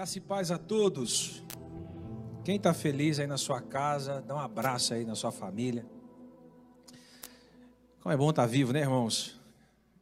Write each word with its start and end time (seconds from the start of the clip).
Graça 0.00 0.16
e 0.16 0.20
paz 0.22 0.50
a 0.50 0.56
todos. 0.56 1.42
Quem 2.42 2.56
está 2.56 2.72
feliz 2.72 3.18
aí 3.18 3.26
na 3.26 3.36
sua 3.36 3.60
casa, 3.60 4.22
dá 4.22 4.34
um 4.34 4.38
abraço 4.38 4.94
aí 4.94 5.04
na 5.04 5.14
sua 5.14 5.30
família. 5.30 5.84
Como 8.00 8.10
é 8.10 8.16
bom 8.16 8.30
estar 8.30 8.44
tá 8.44 8.48
vivo, 8.48 8.72
né, 8.72 8.80
irmãos? 8.80 9.38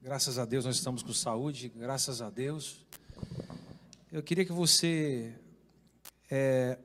Graças 0.00 0.38
a 0.38 0.44
Deus 0.44 0.64
nós 0.64 0.76
estamos 0.76 1.02
com 1.02 1.12
saúde, 1.12 1.68
graças 1.68 2.22
a 2.22 2.30
Deus. 2.30 2.86
Eu 4.12 4.22
queria 4.22 4.44
que 4.44 4.52
você 4.52 5.34
é, 6.30 6.78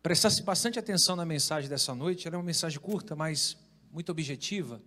prestasse 0.00 0.44
bastante 0.44 0.78
atenção 0.78 1.16
na 1.16 1.24
mensagem 1.24 1.68
dessa 1.68 1.92
noite. 1.92 2.28
Ela 2.28 2.36
é 2.36 2.38
uma 2.38 2.44
mensagem 2.44 2.78
curta, 2.78 3.16
mas 3.16 3.56
muito 3.90 4.12
objetiva. 4.12 4.80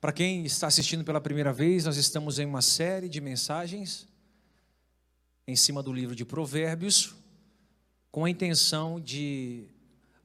Para 0.00 0.14
quem 0.14 0.46
está 0.46 0.66
assistindo 0.66 1.04
pela 1.04 1.20
primeira 1.20 1.52
vez, 1.52 1.84
nós 1.84 1.98
estamos 1.98 2.38
em 2.38 2.46
uma 2.46 2.62
série 2.62 3.06
de 3.06 3.20
mensagens 3.20 4.08
em 5.46 5.56
cima 5.56 5.82
do 5.82 5.92
livro 5.92 6.14
de 6.14 6.24
Provérbios, 6.24 7.14
com 8.10 8.24
a 8.24 8.30
intenção 8.30 9.00
de 9.00 9.68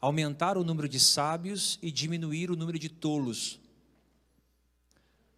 aumentar 0.01 0.57
o 0.57 0.63
número 0.63 0.87
de 0.87 0.99
sábios 0.99 1.77
e 1.81 1.91
diminuir 1.91 2.49
o 2.51 2.55
número 2.55 2.79
de 2.79 2.89
tolos. 2.89 3.59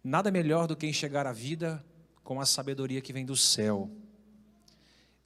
Nada 0.02 0.30
melhor 0.30 0.66
do 0.66 0.76
que 0.76 0.86
enxergar 0.86 1.26
a 1.26 1.32
vida 1.32 1.84
com 2.22 2.40
a 2.40 2.46
sabedoria 2.46 3.00
que 3.00 3.12
vem 3.12 3.24
do 3.26 3.36
céu. 3.36 3.90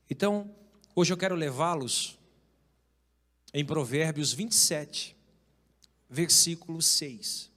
Então, 0.08 0.54
hoje 0.94 1.12
eu 1.12 1.16
quero 1.16 1.34
levá-los 1.34 2.18
em 3.54 3.64
Provérbios 3.64 4.32
27, 4.32 5.16
versículo 6.08 6.80
6. 6.80 7.51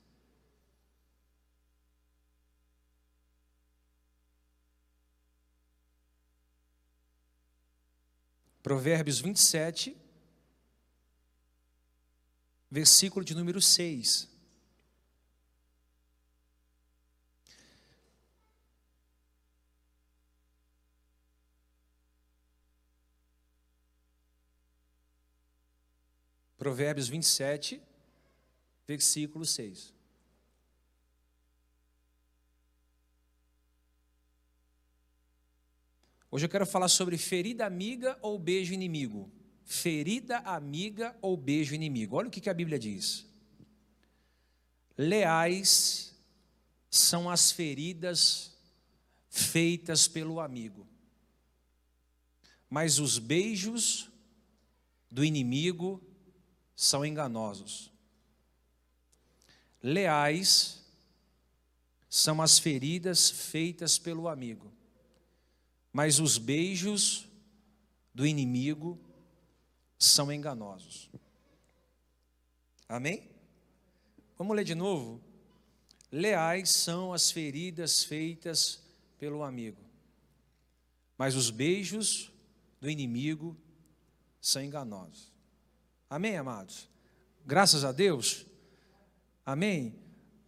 Provérbios 8.66 9.22
27, 9.22 9.96
versículo 12.72 13.24
de 13.24 13.36
número 13.36 13.62
6. 13.62 14.28
Provérbios 26.58 27.08
27, 27.08 27.80
versículo 28.88 29.46
6. 29.46 29.95
Hoje 36.36 36.48
eu 36.48 36.50
quero 36.50 36.66
falar 36.66 36.90
sobre 36.90 37.18
ferida 37.18 37.66
amiga 37.66 38.20
ou 38.22 38.38
beijo 38.38 38.74
inimigo. 38.74 39.32
Ferida 39.64 40.40
amiga 40.40 41.16
ou 41.22 41.38
beijo 41.38 41.74
inimigo. 41.74 42.18
Olha 42.18 42.28
o 42.28 42.30
que 42.30 42.50
a 42.50 42.54
Bíblia 42.54 42.78
diz. 42.78 43.26
Leais 44.98 46.14
são 46.92 47.30
as 47.30 47.54
feridas 47.54 48.54
feitas 49.30 50.10
pelo 50.10 50.42
amigo, 50.42 50.86
mas 52.70 53.00
os 53.00 53.18
beijos 53.18 54.10
do 55.10 55.24
inimigo 55.24 56.04
são 56.76 57.06
enganosos. 57.06 57.90
Leais 59.82 60.84
são 62.10 62.42
as 62.42 62.60
feridas 62.60 63.30
feitas 63.30 63.98
pelo 63.98 64.28
amigo, 64.28 64.75
mas 65.96 66.20
os 66.20 66.38
beijos 66.38 67.26
do 68.14 68.28
inimigo 68.28 69.00
são 69.98 70.30
enganosos. 70.30 71.10
Amém? 72.90 73.32
Vamos 74.38 74.58
ler 74.58 74.66
de 74.66 74.76
novo? 74.76 75.22
Leais 76.12 76.70
são 76.72 77.14
as 77.14 77.32
feridas 77.32 78.04
feitas 78.04 78.84
pelo 79.18 79.42
amigo, 79.42 79.82
mas 81.18 81.34
os 81.34 81.50
beijos 81.50 82.30
do 82.82 82.90
inimigo 82.90 83.56
são 84.42 84.62
enganosos. 84.62 85.32
Amém, 86.10 86.36
amados? 86.36 86.90
Graças 87.46 87.86
a 87.86 87.94
Deus. 87.94 88.46
Amém? 89.46 89.96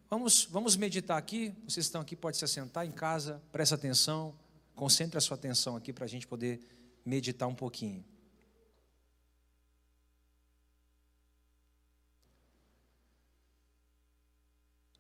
Vamos, 0.10 0.44
vamos 0.44 0.76
meditar 0.76 1.18
aqui. 1.18 1.56
Vocês 1.66 1.86
estão 1.86 2.02
aqui, 2.02 2.18
pode 2.18 2.36
se 2.36 2.44
assentar 2.44 2.86
em 2.86 2.92
casa, 2.92 3.42
presta 3.50 3.76
atenção. 3.76 4.38
Concentre 4.78 5.18
a 5.18 5.22
sua 5.22 5.34
atenção 5.34 5.76
aqui 5.76 5.92
para 5.92 6.06
a 6.06 6.08
gente 6.08 6.28
poder 6.28 6.62
meditar 7.04 7.48
um 7.50 7.56
pouquinho. 7.56 8.06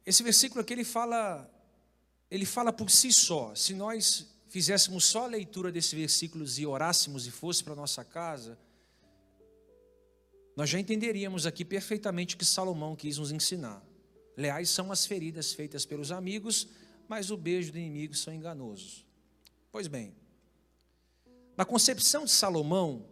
Esse 0.03 0.23
versículo 0.23 0.61
aqui 0.61 0.73
ele 0.73 0.83
fala, 0.83 1.47
ele 2.31 2.43
fala 2.43 2.73
por 2.73 2.89
si 2.89 3.13
só. 3.13 3.53
Se 3.53 3.75
nós 3.75 4.27
fizéssemos 4.49 5.05
só 5.05 5.25
a 5.25 5.27
leitura 5.27 5.71
desses 5.71 5.93
versículos 5.93 6.57
e 6.57 6.65
orássemos 6.65 7.27
e 7.27 7.31
fosse 7.31 7.63
para 7.63 7.75
nossa 7.75 8.03
casa, 8.03 8.57
nós 10.55 10.71
já 10.71 10.79
entenderíamos 10.79 11.45
aqui 11.45 11.63
perfeitamente 11.63 12.33
o 12.33 12.37
que 12.39 12.45
Salomão 12.45 12.95
quis 12.95 13.19
nos 13.19 13.31
ensinar. 13.31 13.85
Leais 14.35 14.71
são 14.71 14.91
as 14.91 15.05
feridas 15.05 15.53
feitas 15.53 15.85
pelos 15.85 16.11
amigos, 16.11 16.67
mas 17.07 17.29
o 17.29 17.37
beijo 17.37 17.71
do 17.71 17.77
inimigo 17.77 18.15
são 18.15 18.33
enganosos. 18.33 19.06
Pois 19.71 19.87
bem, 19.87 20.15
na 21.55 21.65
concepção 21.65 22.25
de 22.25 22.31
Salomão, 22.31 23.05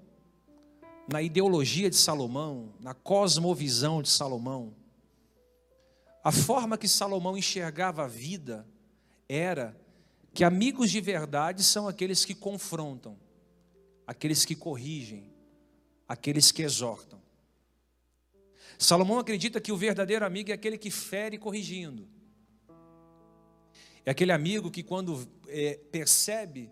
na 1.11 1.21
ideologia 1.21 1.89
de 1.89 1.95
Salomão, 1.95 2.73
na 2.79 2.93
cosmovisão 2.93 4.01
de 4.01 4.09
Salomão, 4.09 4.75
a 6.23 6.31
forma 6.31 6.77
que 6.77 6.87
Salomão 6.87 7.37
enxergava 7.37 8.03
a 8.03 8.07
vida 8.07 8.67
era 9.29 9.79
que 10.33 10.43
amigos 10.43 10.89
de 10.89 10.99
verdade 10.99 11.63
são 11.63 11.87
aqueles 11.87 12.25
que 12.25 12.33
confrontam, 12.33 13.17
aqueles 14.07 14.43
que 14.43 14.55
corrigem, 14.55 15.31
aqueles 16.07 16.51
que 16.51 16.61
exortam. 16.61 17.21
Salomão 18.77 19.19
acredita 19.19 19.61
que 19.61 19.71
o 19.71 19.77
verdadeiro 19.77 20.25
amigo 20.25 20.51
é 20.51 20.53
aquele 20.53 20.77
que 20.77 20.91
fere 20.91 21.37
corrigindo, 21.37 22.07
é 24.05 24.11
aquele 24.11 24.31
amigo 24.31 24.69
que, 24.69 24.83
quando 24.83 25.27
é, 25.47 25.79
percebe 25.91 26.69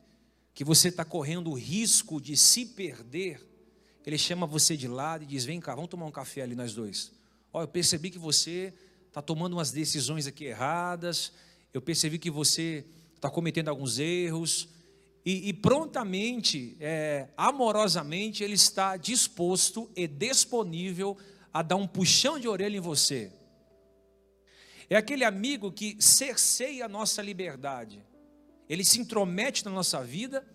que 0.53 0.63
você 0.63 0.89
está 0.89 1.03
correndo 1.03 1.49
o 1.49 1.55
risco 1.55 2.21
de 2.21 2.37
se 2.37 2.65
perder, 2.65 3.41
ele 4.05 4.17
chama 4.17 4.45
você 4.45 4.77
de 4.77 4.87
lado 4.87 5.23
e 5.23 5.27
diz: 5.27 5.43
Vem 5.43 5.59
cá, 5.59 5.73
vamos 5.73 5.89
tomar 5.89 6.05
um 6.05 6.11
café 6.11 6.41
ali, 6.41 6.55
nós 6.55 6.73
dois. 6.73 7.11
Ó, 7.51 7.61
eu 7.61 7.67
percebi 7.67 8.11
que 8.11 8.19
você 8.19 8.73
está 9.07 9.21
tomando 9.21 9.53
umas 9.53 9.71
decisões 9.71 10.27
aqui 10.27 10.45
erradas, 10.45 11.31
eu 11.73 11.81
percebi 11.81 12.19
que 12.19 12.29
você 12.29 12.85
está 13.15 13.29
cometendo 13.29 13.69
alguns 13.69 13.97
erros, 13.97 14.69
e, 15.25 15.49
e 15.49 15.53
prontamente, 15.53 16.75
é, 16.79 17.29
amorosamente, 17.37 18.43
ele 18.43 18.55
está 18.55 18.97
disposto 18.97 19.89
e 19.95 20.05
disponível 20.05 21.17
a 21.53 21.61
dar 21.61 21.77
um 21.77 21.87
puxão 21.87 22.37
de 22.37 22.47
orelha 22.47 22.77
em 22.77 22.81
você. 22.81 23.31
É 24.89 24.95
aquele 24.95 25.23
amigo 25.23 25.71
que 25.71 25.95
cerceia 25.99 26.85
a 26.85 26.89
nossa 26.89 27.21
liberdade. 27.21 28.03
Ele 28.67 28.83
se 28.83 28.99
intromete 28.99 29.63
na 29.65 29.71
nossa 29.71 30.03
vida, 30.03 30.45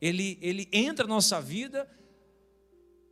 ele, 0.00 0.38
ele 0.40 0.68
entra 0.72 1.06
na 1.06 1.14
nossa 1.14 1.40
vida, 1.40 1.88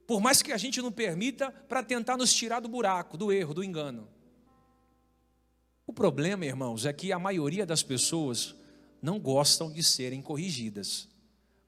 por 0.06 0.20
mais 0.20 0.42
que 0.42 0.52
a 0.52 0.56
gente 0.56 0.82
não 0.82 0.90
permita, 0.90 1.50
para 1.50 1.82
tentar 1.82 2.16
nos 2.16 2.32
tirar 2.34 2.60
do 2.60 2.68
buraco, 2.68 3.16
do 3.16 3.32
erro, 3.32 3.54
do 3.54 3.62
engano. 3.62 4.08
O 5.86 5.92
problema, 5.92 6.44
irmãos, 6.44 6.84
é 6.86 6.92
que 6.92 7.12
a 7.12 7.18
maioria 7.18 7.66
das 7.66 7.82
pessoas 7.82 8.54
não 9.02 9.18
gostam 9.18 9.72
de 9.72 9.82
serem 9.82 10.20
corrigidas, 10.20 11.08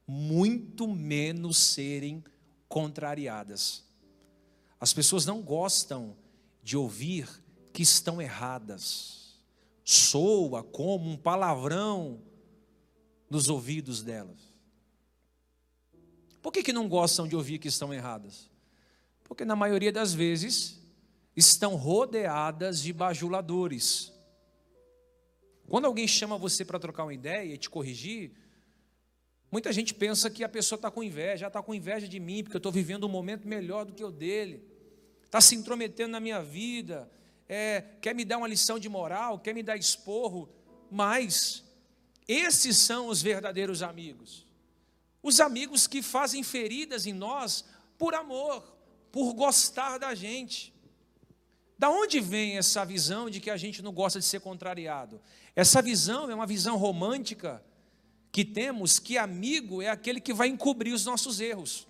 muito 0.06 0.86
menos 0.86 1.56
serem 1.56 2.22
contrariadas. 2.68 3.84
As 4.78 4.92
pessoas 4.92 5.24
não 5.24 5.40
gostam 5.40 6.16
de 6.62 6.76
ouvir 6.76 7.28
que 7.72 7.82
estão 7.82 8.20
erradas. 8.20 9.36
Soa 9.84 10.62
como 10.62 11.10
um 11.10 11.16
palavrão 11.16 12.20
nos 13.28 13.48
ouvidos 13.48 14.02
delas. 14.02 14.52
Por 16.40 16.52
que, 16.52 16.62
que 16.62 16.72
não 16.72 16.88
gostam 16.88 17.26
de 17.26 17.34
ouvir 17.34 17.58
que 17.58 17.68
estão 17.68 17.92
erradas? 17.94 18.50
Porque 19.24 19.44
na 19.44 19.56
maioria 19.56 19.92
das 19.92 20.12
vezes 20.12 20.80
estão 21.34 21.76
rodeadas 21.76 22.82
de 22.82 22.92
bajuladores. 22.92 24.12
Quando 25.68 25.86
alguém 25.86 26.06
chama 26.06 26.36
você 26.36 26.64
para 26.64 26.78
trocar 26.78 27.04
uma 27.04 27.14
ideia 27.14 27.54
e 27.54 27.56
te 27.56 27.70
corrigir, 27.70 28.32
muita 29.50 29.72
gente 29.72 29.94
pensa 29.94 30.28
que 30.28 30.44
a 30.44 30.48
pessoa 30.48 30.76
está 30.76 30.90
com 30.90 31.02
inveja, 31.02 31.46
está 31.46 31.62
com 31.62 31.74
inveja 31.74 32.06
de 32.06 32.20
mim, 32.20 32.42
porque 32.42 32.56
eu 32.56 32.58
estou 32.58 32.72
vivendo 32.72 33.06
um 33.06 33.10
momento 33.10 33.48
melhor 33.48 33.86
do 33.86 33.94
que 33.94 34.04
o 34.04 34.10
dele, 34.10 34.62
está 35.24 35.40
se 35.40 35.54
intrometendo 35.54 36.10
na 36.10 36.20
minha 36.20 36.42
vida, 36.42 37.10
é, 37.48 37.84
quer 38.00 38.14
me 38.14 38.24
dar 38.24 38.38
uma 38.38 38.48
lição 38.48 38.78
de 38.78 38.88
moral, 38.88 39.38
quer 39.38 39.54
me 39.54 39.62
dar 39.62 39.76
esporro, 39.76 40.48
mas 40.90 41.64
esses 42.26 42.78
são 42.78 43.08
os 43.08 43.20
verdadeiros 43.20 43.82
amigos. 43.82 44.46
Os 45.22 45.40
amigos 45.40 45.86
que 45.86 46.02
fazem 46.02 46.42
feridas 46.42 47.06
em 47.06 47.12
nós 47.12 47.64
por 47.98 48.14
amor, 48.14 48.62
por 49.10 49.32
gostar 49.34 49.98
da 49.98 50.14
gente. 50.14 50.72
Da 51.78 51.90
onde 51.90 52.20
vem 52.20 52.56
essa 52.56 52.84
visão 52.84 53.28
de 53.28 53.40
que 53.40 53.50
a 53.50 53.56
gente 53.56 53.82
não 53.82 53.92
gosta 53.92 54.18
de 54.18 54.24
ser 54.24 54.40
contrariado? 54.40 55.20
Essa 55.54 55.82
visão 55.82 56.30
é 56.30 56.34
uma 56.34 56.46
visão 56.46 56.76
romântica 56.76 57.62
que 58.30 58.44
temos 58.44 58.98
que 58.98 59.18
amigo 59.18 59.82
é 59.82 59.88
aquele 59.88 60.20
que 60.20 60.32
vai 60.32 60.48
encobrir 60.48 60.94
os 60.94 61.04
nossos 61.04 61.40
erros. 61.40 61.86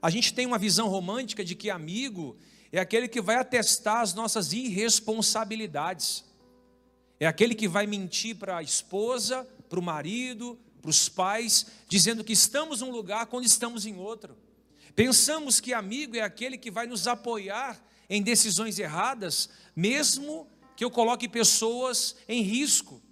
A 0.00 0.10
gente 0.10 0.32
tem 0.32 0.46
uma 0.46 0.58
visão 0.58 0.88
romântica 0.88 1.44
de 1.44 1.56
que 1.56 1.70
amigo 1.70 2.36
é 2.70 2.78
aquele 2.78 3.08
que 3.08 3.20
vai 3.20 3.36
atestar 3.36 4.00
as 4.00 4.12
nossas 4.12 4.52
irresponsabilidades. 4.52 6.24
É 7.18 7.26
aquele 7.26 7.54
que 7.54 7.66
vai 7.66 7.86
mentir 7.86 8.36
para 8.36 8.58
a 8.58 8.62
esposa, 8.62 9.48
para 9.68 9.78
o 9.78 9.82
marido, 9.82 10.58
para 10.80 10.90
os 10.90 11.08
pais, 11.08 11.66
dizendo 11.88 12.22
que 12.22 12.32
estamos 12.32 12.80
num 12.80 12.90
lugar 12.90 13.26
quando 13.26 13.44
estamos 13.44 13.86
em 13.86 13.96
outro. 13.96 14.36
Pensamos 14.94 15.60
que 15.60 15.72
amigo 15.72 16.16
é 16.16 16.20
aquele 16.20 16.58
que 16.58 16.70
vai 16.70 16.86
nos 16.86 17.06
apoiar 17.06 17.82
em 18.08 18.22
decisões 18.22 18.78
erradas, 18.78 19.48
mesmo 19.74 20.48
que 20.76 20.84
eu 20.84 20.90
coloque 20.90 21.28
pessoas 21.28 22.16
em 22.28 22.42
risco. 22.42 23.02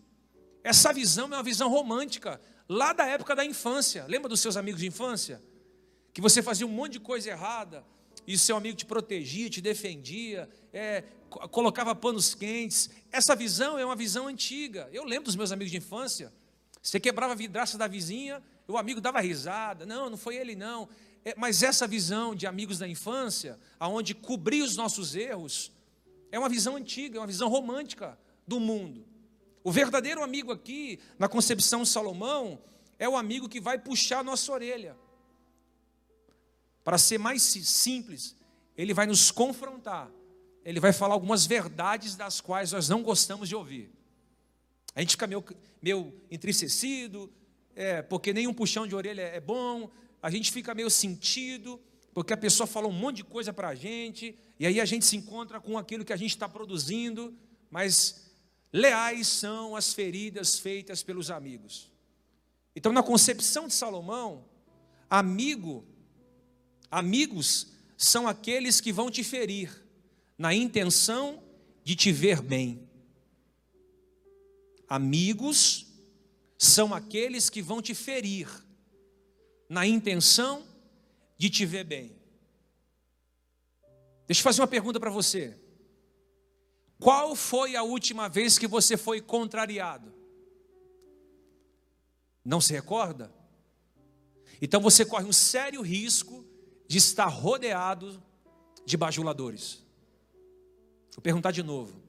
Essa 0.63 0.93
visão 0.93 1.27
é 1.27 1.37
uma 1.37 1.43
visão 1.43 1.69
romântica, 1.69 2.41
lá 2.69 2.93
da 2.93 3.07
época 3.07 3.35
da 3.35 3.45
infância. 3.45 4.05
Lembra 4.07 4.29
dos 4.29 4.41
seus 4.41 4.57
amigos 4.57 4.81
de 4.81 4.87
infância? 4.87 5.43
Que 6.13 6.21
você 6.21 6.43
fazia 6.43 6.67
um 6.67 6.71
monte 6.71 6.93
de 6.93 7.01
coisa 7.01 7.31
errada 7.31 7.85
e 8.27 8.37
seu 8.37 8.57
amigo 8.57 8.77
te 8.77 8.85
protegia, 8.85 9.49
te 9.49 9.61
defendia, 9.61 10.49
é, 10.73 11.05
colocava 11.51 11.95
panos 11.95 12.35
quentes. 12.35 12.91
Essa 13.13 13.37
visão 13.37 13.79
é 13.79 13.85
uma 13.85 13.97
visão 13.97 14.27
antiga. 14.27 14.89
Eu 14.93 15.05
lembro 15.05 15.25
dos 15.25 15.37
meus 15.37 15.53
amigos 15.53 15.71
de 15.71 15.79
infância. 15.79 16.33
Você 16.83 16.99
quebrava 16.99 17.33
a 17.33 17.37
vidraça 17.37 17.79
da 17.79 17.87
vizinha, 17.87 18.43
o 18.67 18.77
amigo 18.77 19.01
dava 19.01 19.21
risada. 19.21 19.87
Não, 19.87 20.11
não 20.11 20.17
foi 20.17 20.37
ele 20.37 20.57
não. 20.57 20.89
É, 21.25 21.35
mas 21.37 21.63
essa 21.63 21.87
visão 21.87 22.35
de 22.35 22.47
amigos 22.47 22.79
da 22.79 22.89
infância, 22.89 23.59
aonde 23.79 24.15
cobrir 24.15 24.63
os 24.63 24.77
nossos 24.77 25.15
erros, 25.15 25.73
é 26.31 26.39
uma 26.39 26.49
visão 26.49 26.77
antiga, 26.77 27.19
é 27.19 27.21
uma 27.21 27.27
visão 27.27 27.49
romântica 27.49 28.19
do 28.47 28.61
mundo. 28.61 29.07
O 29.65 29.73
verdadeiro 29.73 30.23
amigo 30.23 30.53
aqui, 30.53 31.01
na 31.19 31.29
concepção 31.29 31.83
de 31.83 31.89
Salomão, 31.89 32.61
é 32.99 33.09
o 33.09 33.17
amigo 33.17 33.49
que 33.49 33.61
vai 33.61 33.79
puxar 33.79 34.21
a 34.21 34.23
nossa 34.23 34.53
orelha. 34.53 34.97
Para 36.87 36.99
ser 36.99 37.19
mais 37.19 37.43
simples, 37.43 38.37
ele 38.77 38.95
vai 38.95 39.09
nos 39.09 39.33
confrontar. 39.33 40.09
Ele 40.65 40.79
vai 40.79 40.93
falar 40.93 41.15
algumas 41.15 41.45
verdades 41.45 42.15
das 42.15 42.41
quais 42.41 42.71
nós 42.71 42.89
não 42.89 43.03
gostamos 43.03 43.49
de 43.49 43.57
ouvir. 43.57 43.91
A 44.95 45.01
gente 45.01 45.11
fica 45.11 45.27
meio, 45.27 45.45
meio 45.83 46.15
entristecido, 46.31 47.29
é, 47.75 48.03
porque 48.03 48.33
nenhum 48.33 48.55
puxão 48.55 48.87
de 48.87 48.95
orelha 48.95 49.23
é 49.23 49.41
bom, 49.41 49.91
a 50.23 50.31
gente 50.31 50.53
fica 50.53 50.77
meio 50.77 50.89
sentido, 50.89 51.81
porque 52.15 52.33
a 52.33 52.37
pessoa 52.37 52.69
fala 52.69 52.87
um 52.87 52.93
monte 52.93 53.17
de 53.17 53.25
coisa 53.25 53.53
para 53.53 53.67
a 53.67 53.75
gente, 53.75 54.39
e 54.57 54.65
aí 54.65 54.81
a 54.81 54.85
gente 54.85 55.05
se 55.05 55.17
encontra 55.17 55.61
com 55.61 55.77
aquilo 55.77 56.05
que 56.05 56.13
a 56.13 56.17
gente 56.17 56.31
está 56.31 56.49
produzindo, 56.49 57.37
mas 57.69 58.31
Leais 58.73 59.27
são 59.27 59.75
as 59.75 59.93
feridas 59.93 60.57
feitas 60.57 61.03
pelos 61.03 61.33
amigos. 61.33 61.91
Então, 62.77 62.93
na 62.93 63.03
concepção 63.03 63.67
de 63.67 63.75
Salomão, 63.75 64.45
amigo, 65.11 65.85
amigos 66.97 67.67
são 67.95 68.27
aqueles 68.27 68.81
que 68.81 68.91
vão 68.91 69.11
te 69.11 69.23
ferir 69.23 69.85
na 70.39 70.55
intenção 70.55 71.43
de 71.85 71.95
te 71.95 72.11
ver 72.11 72.41
bem. 72.41 72.89
Amigos 74.89 75.87
são 76.57 76.95
aqueles 76.95 77.51
que 77.51 77.61
vão 77.61 77.83
te 77.83 77.95
ferir 77.95 78.49
na 79.69 79.87
intenção 79.87 80.67
de 81.37 81.51
te 81.51 81.67
ver 81.67 81.85
bem. 81.85 82.17
Deixa 84.27 84.41
eu 84.41 84.45
fazer 84.45 84.63
uma 84.63 84.67
pergunta 84.67 84.99
para 84.99 85.11
você. 85.11 85.55
Qual 86.99 87.37
foi 87.37 87.77
a 87.77 87.83
última 87.83 88.27
vez 88.27 88.57
que 88.59 88.67
você 88.67 88.97
foi 88.97 89.21
contrariado? 89.21 90.15
Não 92.43 92.59
se 92.59 92.73
recorda? 92.73 93.31
Então 94.63 94.81
você 94.81 95.05
corre 95.05 95.27
um 95.27 95.33
sério 95.33 95.83
risco 95.83 96.56
de 96.87 96.99
estar 96.99 97.27
rodeado 97.27 98.23
de 98.85 98.97
bajuladores. 98.97 99.83
Vou 101.13 101.23
perguntar 101.23 101.51
de 101.51 101.63
novo. 101.63 102.01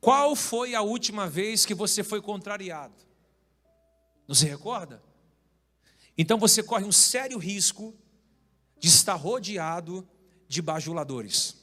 Qual 0.00 0.34
foi 0.34 0.74
a 0.74 0.80
última 0.80 1.28
vez 1.28 1.66
que 1.66 1.74
você 1.74 2.02
foi 2.02 2.22
contrariado? 2.22 2.94
Não 4.26 4.34
se 4.34 4.46
recorda? 4.46 5.02
Então 6.16 6.38
você 6.38 6.62
corre 6.62 6.84
um 6.84 6.92
sério 6.92 7.38
risco 7.38 7.94
de 8.78 8.88
estar 8.88 9.14
rodeado 9.14 10.08
de 10.48 10.62
bajuladores. 10.62 11.56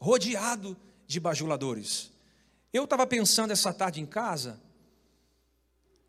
Rodeado 0.00 0.76
de 1.06 1.18
bajuladores. 1.18 2.12
Eu 2.72 2.84
estava 2.84 3.06
pensando 3.06 3.50
essa 3.50 3.72
tarde 3.72 4.00
em 4.00 4.06
casa, 4.06 4.60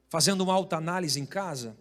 fazendo 0.09 0.41
uma 0.41 0.53
alta 0.53 0.77
análise 0.77 1.19
em 1.19 1.25
casa, 1.25 1.77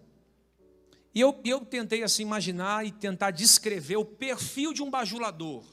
e 1.14 1.20
eu, 1.20 1.38
eu 1.44 1.64
tentei 1.64 2.02
assim 2.02 2.22
imaginar 2.22 2.86
e 2.86 2.90
tentar 2.90 3.30
descrever 3.30 3.96
o 3.96 4.04
perfil 4.04 4.72
de 4.72 4.82
um 4.82 4.90
bajulador. 4.90 5.64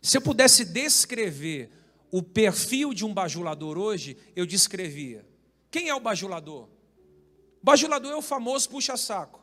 Se 0.00 0.16
eu 0.16 0.22
pudesse 0.22 0.64
descrever 0.64 1.70
o 2.10 2.22
perfil 2.22 2.94
de 2.94 3.04
um 3.04 3.12
bajulador 3.12 3.76
hoje, 3.78 4.16
eu 4.34 4.46
descrevia. 4.46 5.26
Quem 5.70 5.88
é 5.88 5.94
o 5.94 6.00
bajulador? 6.00 6.68
O 7.60 7.64
bajulador 7.64 8.12
é 8.12 8.16
o 8.16 8.22
famoso 8.22 8.68
puxa-saco. 8.68 9.42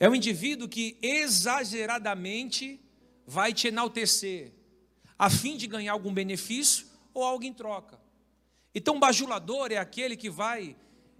É 0.00 0.08
um 0.08 0.14
indivíduo 0.14 0.68
que 0.68 0.96
exageradamente 1.02 2.80
vai 3.26 3.52
te 3.52 3.68
enaltecer, 3.68 4.52
a 5.18 5.28
fim 5.28 5.56
de 5.56 5.66
ganhar 5.66 5.92
algum 5.92 6.14
benefício 6.14 6.86
ou 7.12 7.24
algo 7.24 7.44
em 7.44 7.52
troca. 7.52 8.00
Então, 8.74 9.00
bajulador 9.00 9.72
é 9.72 9.76
aquele 9.76 10.16
que 10.16 10.30
vai 10.30 10.76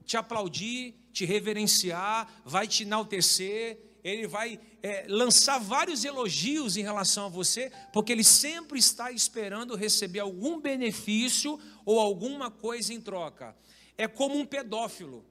te 0.08 0.16
aplaudir, 0.16 0.94
te 1.12 1.26
reverenciar, 1.26 2.40
vai 2.42 2.66
te 2.66 2.82
enaltecer, 2.82 3.78
ele 4.02 4.26
vai 4.26 4.58
é, 4.82 5.04
lançar 5.06 5.58
vários 5.58 6.02
elogios 6.02 6.78
em 6.78 6.82
relação 6.82 7.26
a 7.26 7.28
você, 7.28 7.70
porque 7.92 8.10
ele 8.10 8.24
sempre 8.24 8.78
está 8.78 9.12
esperando 9.12 9.76
receber 9.76 10.20
algum 10.20 10.58
benefício 10.58 11.60
ou 11.84 12.00
alguma 12.00 12.50
coisa 12.50 12.94
em 12.94 13.00
troca. 13.02 13.54
É 13.98 14.08
como 14.08 14.38
um 14.38 14.46
pedófilo 14.46 15.26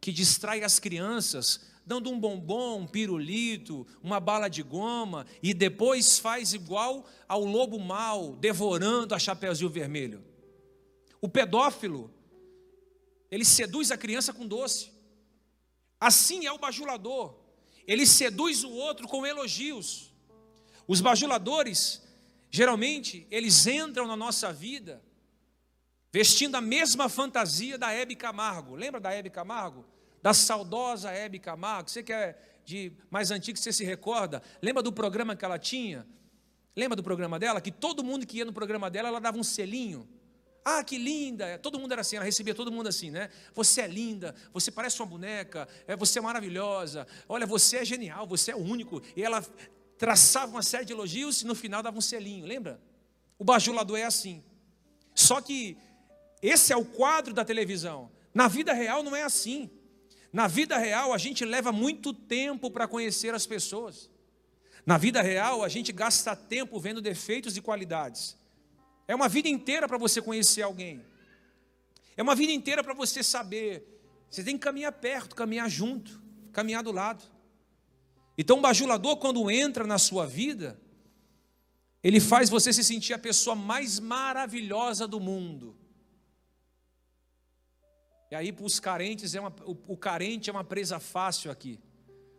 que 0.00 0.12
distrai 0.12 0.62
as 0.62 0.78
crianças 0.78 1.68
dando 1.84 2.08
um 2.08 2.20
bombom, 2.20 2.82
um 2.82 2.86
pirulito, 2.86 3.84
uma 4.00 4.20
bala 4.20 4.48
de 4.48 4.62
goma, 4.62 5.26
e 5.42 5.52
depois 5.52 6.20
faz 6.20 6.52
igual 6.52 7.04
ao 7.26 7.44
lobo 7.44 7.80
mau, 7.80 8.36
devorando 8.36 9.12
a 9.12 9.18
Chapeuzinho 9.18 9.68
Vermelho. 9.68 10.22
O 11.20 11.28
pedófilo, 11.28 12.14
ele 13.30 13.44
seduz 13.44 13.90
a 13.90 13.96
criança 13.96 14.32
com 14.32 14.46
doce. 14.46 14.92
Assim 15.98 16.46
é 16.46 16.52
o 16.52 16.58
bajulador. 16.58 17.38
Ele 17.86 18.06
seduz 18.06 18.64
o 18.64 18.70
outro 18.70 19.06
com 19.06 19.26
elogios. 19.26 20.12
Os 20.86 21.00
bajuladores, 21.00 22.02
geralmente, 22.50 23.26
eles 23.30 23.66
entram 23.66 24.06
na 24.06 24.16
nossa 24.16 24.52
vida 24.52 25.02
vestindo 26.12 26.56
a 26.56 26.60
mesma 26.60 27.08
fantasia 27.08 27.78
da 27.78 27.92
Hebe 27.92 28.16
Camargo. 28.16 28.74
Lembra 28.74 29.00
da 29.00 29.12
Hebe 29.12 29.30
Camargo? 29.30 29.84
da 30.22 30.34
saudosa 30.34 31.10
Hebe 31.10 31.38
Camargo, 31.38 31.90
você 31.90 32.02
que 32.02 32.12
é 32.12 32.38
de 32.64 32.92
mais 33.10 33.30
antigo, 33.30 33.58
você 33.58 33.72
se 33.72 33.84
recorda? 33.84 34.42
Lembra 34.62 34.82
do 34.82 34.92
programa 34.92 35.34
que 35.34 35.44
ela 35.44 35.58
tinha? 35.58 36.06
Lembra 36.76 36.94
do 36.94 37.02
programa 37.02 37.38
dela? 37.38 37.60
Que 37.60 37.72
todo 37.72 38.04
mundo 38.04 38.26
que 38.26 38.38
ia 38.38 38.44
no 38.44 38.52
programa 38.52 38.90
dela, 38.90 39.08
ela 39.08 39.20
dava 39.20 39.38
um 39.38 39.42
selinho. 39.42 40.08
Ah, 40.64 40.84
que 40.84 40.98
linda! 40.98 41.58
Todo 41.58 41.78
mundo 41.78 41.92
era 41.92 42.02
assim, 42.02 42.16
ela 42.16 42.24
recebia 42.24 42.54
todo 42.54 42.70
mundo 42.70 42.88
assim, 42.88 43.10
né? 43.10 43.30
Você 43.54 43.80
é 43.80 43.86
linda, 43.86 44.34
você 44.52 44.70
parece 44.70 45.00
uma 45.00 45.06
boneca, 45.06 45.66
é, 45.86 45.96
você 45.96 46.18
é 46.18 46.22
maravilhosa, 46.22 47.06
olha, 47.28 47.46
você 47.46 47.78
é 47.78 47.84
genial, 47.84 48.26
você 48.26 48.50
é 48.52 48.56
único. 48.56 49.02
E 49.16 49.22
ela 49.22 49.44
traçava 49.96 50.52
uma 50.52 50.62
série 50.62 50.84
de 50.84 50.92
elogios 50.92 51.42
e 51.42 51.46
no 51.46 51.54
final 51.54 51.82
dava 51.82 51.96
um 51.96 52.02
selinho, 52.02 52.46
lembra? 52.46 52.80
O 53.38 53.44
bajulador 53.44 53.98
é 53.98 54.04
assim. 54.04 54.42
Só 55.14 55.40
que 55.40 55.76
esse 56.42 56.72
é 56.72 56.76
o 56.76 56.84
quadro 56.84 57.32
da 57.32 57.44
televisão. 57.44 58.10
Na 58.32 58.48
vida 58.48 58.72
real 58.72 59.02
não 59.02 59.16
é 59.16 59.22
assim. 59.22 59.70
Na 60.32 60.46
vida 60.46 60.78
real, 60.78 61.12
a 61.12 61.18
gente 61.18 61.44
leva 61.44 61.72
muito 61.72 62.12
tempo 62.12 62.70
para 62.70 62.86
conhecer 62.86 63.34
as 63.34 63.46
pessoas. 63.46 64.08
Na 64.86 64.96
vida 64.96 65.20
real, 65.20 65.62
a 65.64 65.68
gente 65.68 65.92
gasta 65.92 66.36
tempo 66.36 66.78
vendo 66.78 67.00
defeitos 67.00 67.56
e 67.56 67.60
qualidades. 67.60 68.36
É 69.10 69.14
uma 69.16 69.28
vida 69.28 69.48
inteira 69.48 69.88
para 69.88 69.98
você 69.98 70.22
conhecer 70.22 70.62
alguém. 70.62 71.04
É 72.16 72.22
uma 72.22 72.36
vida 72.36 72.52
inteira 72.52 72.80
para 72.84 72.94
você 72.94 73.24
saber. 73.24 73.84
Você 74.30 74.44
tem 74.44 74.56
que 74.56 74.62
caminhar 74.62 74.92
perto, 74.92 75.34
caminhar 75.34 75.68
junto, 75.68 76.22
caminhar 76.52 76.84
do 76.84 76.92
lado. 76.92 77.24
Então, 78.38 78.58
o 78.58 78.60
bajulador, 78.60 79.16
quando 79.16 79.50
entra 79.50 79.84
na 79.84 79.98
sua 79.98 80.28
vida, 80.28 80.80
ele 82.04 82.20
faz 82.20 82.48
você 82.48 82.72
se 82.72 82.84
sentir 82.84 83.12
a 83.12 83.18
pessoa 83.18 83.56
mais 83.56 83.98
maravilhosa 83.98 85.08
do 85.08 85.18
mundo. 85.18 85.76
E 88.30 88.36
aí, 88.36 88.52
para 88.52 88.64
os 88.64 88.78
carentes, 88.78 89.34
é 89.34 89.40
uma, 89.40 89.52
o, 89.64 89.76
o 89.88 89.96
carente 89.96 90.48
é 90.48 90.52
uma 90.52 90.62
presa 90.62 91.00
fácil 91.00 91.50
aqui. 91.50 91.80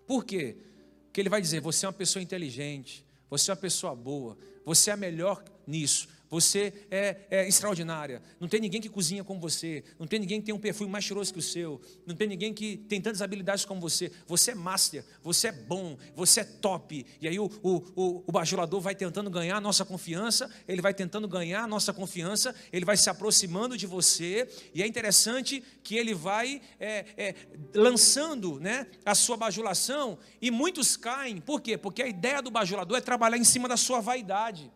Por 0.07 0.23
quê? 0.23 0.55
Porque 1.03 1.19
ele 1.19 1.27
vai 1.27 1.41
dizer: 1.41 1.59
você 1.59 1.85
é 1.85 1.89
uma 1.89 1.93
pessoa 1.93 2.23
inteligente, 2.23 3.05
você 3.29 3.51
é 3.51 3.53
uma 3.53 3.59
pessoa 3.59 3.93
boa, 3.93 4.37
você 4.63 4.89
é 4.89 4.95
melhor 4.95 5.43
nisso, 5.67 6.07
você 6.31 6.73
é, 6.89 7.17
é, 7.29 7.47
extraordinária. 7.47 8.21
Não 8.39 8.47
tem 8.47 8.61
ninguém 8.61 8.79
que 8.79 8.87
cozinha 8.87 9.21
como 9.21 9.37
você. 9.37 9.83
Não 9.99 10.07
tem 10.07 10.17
ninguém 10.17 10.39
que 10.39 10.45
tem 10.45 10.55
um 10.55 10.59
perfume 10.59 10.89
mais 10.89 11.03
cheiroso 11.03 11.33
que 11.33 11.39
o 11.39 11.41
seu. 11.41 11.81
Não 12.07 12.15
tem 12.15 12.25
ninguém 12.25 12.53
que 12.53 12.77
tem 12.77 13.01
tantas 13.01 13.21
habilidades 13.21 13.65
como 13.65 13.81
você. 13.81 14.09
Você 14.27 14.51
é 14.51 14.55
master, 14.55 15.03
você 15.21 15.49
é 15.49 15.51
bom, 15.51 15.97
você 16.15 16.39
é 16.39 16.43
top. 16.45 17.05
E 17.19 17.27
aí 17.27 17.37
o, 17.37 17.51
o, 17.61 17.75
o, 17.95 18.23
o 18.25 18.31
bajulador 18.31 18.79
vai 18.79 18.95
tentando 18.95 19.29
ganhar 19.29 19.57
a 19.57 19.61
nossa 19.61 19.83
confiança, 19.83 20.49
ele 20.65 20.81
vai 20.81 20.93
tentando 20.93 21.27
ganhar 21.27 21.63
a 21.63 21.67
nossa 21.67 21.91
confiança, 21.91 22.55
ele 22.71 22.85
vai 22.85 22.95
se 22.95 23.09
aproximando 23.09 23.77
de 23.77 23.85
você. 23.85 24.47
E 24.73 24.81
é 24.81 24.87
interessante 24.87 25.61
que 25.83 25.97
ele 25.97 26.13
vai 26.13 26.61
é, 26.79 27.05
é, 27.17 27.35
lançando 27.75 28.57
né, 28.57 28.87
a 29.05 29.13
sua 29.13 29.35
bajulação 29.35 30.17
e 30.41 30.49
muitos 30.49 30.95
caem. 30.95 31.41
Por 31.41 31.59
quê? 31.59 31.77
Porque 31.77 32.01
a 32.01 32.07
ideia 32.07 32.41
do 32.41 32.49
bajulador 32.49 32.97
é 32.97 33.01
trabalhar 33.01 33.37
em 33.37 33.43
cima 33.43 33.67
da 33.67 33.75
sua 33.75 33.99
vaidade. 33.99 34.71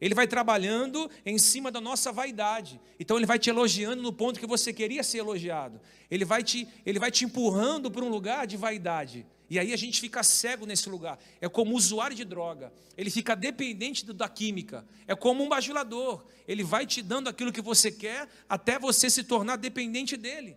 Ele 0.00 0.14
vai 0.14 0.26
trabalhando 0.26 1.10
em 1.26 1.36
cima 1.36 1.70
da 1.70 1.80
nossa 1.80 2.10
vaidade. 2.10 2.80
Então 2.98 3.18
ele 3.18 3.26
vai 3.26 3.38
te 3.38 3.50
elogiando 3.50 4.02
no 4.02 4.12
ponto 4.12 4.40
que 4.40 4.46
você 4.46 4.72
queria 4.72 5.02
ser 5.02 5.18
elogiado. 5.18 5.78
Ele 6.10 6.24
vai 6.24 6.42
te, 6.42 6.66
ele 6.86 6.98
vai 6.98 7.10
te 7.10 7.24
empurrando 7.24 7.90
para 7.90 8.02
um 8.02 8.08
lugar 8.08 8.46
de 8.46 8.56
vaidade. 8.56 9.26
E 9.50 9.58
aí 9.58 9.72
a 9.74 9.76
gente 9.76 10.00
fica 10.00 10.22
cego 10.22 10.64
nesse 10.64 10.88
lugar. 10.88 11.18
É 11.40 11.48
como 11.48 11.74
usuário 11.74 12.16
de 12.16 12.24
droga. 12.24 12.72
Ele 12.96 13.10
fica 13.10 13.34
dependente 13.34 14.06
da 14.06 14.28
química. 14.28 14.86
É 15.06 15.14
como 15.14 15.44
um 15.44 15.48
bajulador. 15.48 16.24
Ele 16.48 16.64
vai 16.64 16.86
te 16.86 17.02
dando 17.02 17.28
aquilo 17.28 17.52
que 17.52 17.60
você 17.60 17.92
quer 17.92 18.26
até 18.48 18.78
você 18.78 19.10
se 19.10 19.22
tornar 19.22 19.56
dependente 19.56 20.16
dele. 20.16 20.56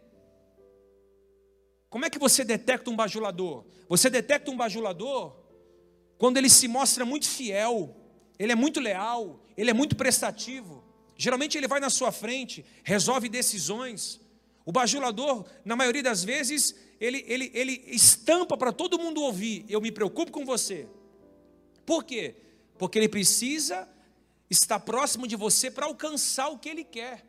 Como 1.89 2.05
é 2.05 2.09
que 2.09 2.17
você 2.17 2.45
detecta 2.45 2.89
um 2.89 2.95
bajulador? 2.95 3.65
Você 3.89 4.09
detecta 4.09 4.49
um 4.49 4.57
bajulador 4.57 5.35
quando 6.17 6.37
ele 6.37 6.49
se 6.49 6.67
mostra 6.67 7.03
muito 7.03 7.27
fiel 7.27 8.02
ele 8.43 8.51
é 8.51 8.55
muito 8.55 8.81
leal, 8.81 9.39
ele 9.55 9.69
é 9.69 9.73
muito 9.73 9.95
prestativo. 9.95 10.83
Geralmente 11.15 11.57
ele 11.57 11.65
vai 11.65 11.79
na 11.79 11.89
sua 11.89 12.11
frente, 12.11 12.65
resolve 12.83 13.29
decisões. 13.29 14.19
O 14.65 14.71
bajulador, 14.71 15.45
na 15.63 15.77
maioria 15.77 16.03
das 16.03 16.25
vezes, 16.25 16.75
ele, 16.99 17.23
ele, 17.25 17.49
ele 17.53 17.81
estampa 17.87 18.57
para 18.57 18.73
todo 18.73 18.99
mundo 18.99 19.21
ouvir: 19.21 19.63
eu 19.69 19.79
me 19.79 19.93
preocupo 19.93 20.29
com 20.29 20.43
você. 20.43 20.85
Por 21.85 22.03
quê? 22.03 22.35
Porque 22.77 22.99
ele 22.99 23.07
precisa 23.07 23.87
estar 24.49 24.81
próximo 24.81 25.25
de 25.25 25.37
você 25.37 25.71
para 25.71 25.85
alcançar 25.85 26.49
o 26.49 26.59
que 26.59 26.67
ele 26.67 26.83
quer. 26.83 27.25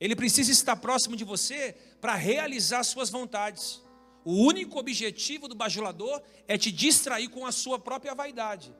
Ele 0.00 0.16
precisa 0.16 0.50
estar 0.50 0.74
próximo 0.74 1.14
de 1.14 1.22
você 1.22 1.76
para 2.00 2.16
realizar 2.16 2.82
suas 2.82 3.10
vontades. 3.10 3.80
O 4.24 4.44
único 4.44 4.76
objetivo 4.76 5.46
do 5.46 5.54
bajulador 5.54 6.20
é 6.48 6.58
te 6.58 6.72
distrair 6.72 7.28
com 7.28 7.46
a 7.46 7.52
sua 7.52 7.78
própria 7.78 8.12
vaidade. 8.12 8.74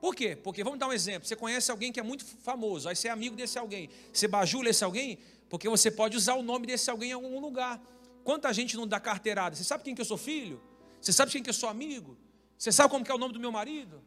Por 0.00 0.14
quê? 0.14 0.36
Porque 0.36 0.62
vamos 0.62 0.78
dar 0.78 0.88
um 0.88 0.92
exemplo. 0.92 1.26
Você 1.26 1.36
conhece 1.36 1.70
alguém 1.70 1.90
que 1.90 1.98
é 1.98 2.02
muito 2.02 2.24
famoso, 2.24 2.88
aí 2.88 2.96
você 2.96 3.08
é 3.08 3.10
amigo 3.10 3.34
desse 3.34 3.58
alguém. 3.58 3.88
Você 4.12 4.28
bajula 4.28 4.68
esse 4.68 4.84
alguém, 4.84 5.18
porque 5.48 5.68
você 5.68 5.90
pode 5.90 6.16
usar 6.16 6.34
o 6.34 6.42
nome 6.42 6.66
desse 6.66 6.90
alguém 6.90 7.10
em 7.10 7.14
algum 7.14 7.40
lugar. 7.40 7.80
Quanta 8.22 8.52
gente 8.52 8.76
não 8.76 8.86
dá 8.86 9.00
carteirada? 9.00 9.54
Você 9.56 9.64
sabe 9.64 9.84
quem 9.84 9.94
que 9.94 10.00
eu 10.00 10.04
sou 10.04 10.16
filho? 10.16 10.60
Você 11.00 11.12
sabe 11.12 11.30
quem 11.30 11.42
que 11.42 11.50
eu 11.50 11.54
sou 11.54 11.68
amigo? 11.68 12.16
Você 12.56 12.72
sabe 12.72 12.90
como 12.90 13.04
que 13.04 13.10
é 13.10 13.14
o 13.14 13.18
nome 13.18 13.34
do 13.34 13.40
meu 13.40 13.52
marido? 13.52 14.02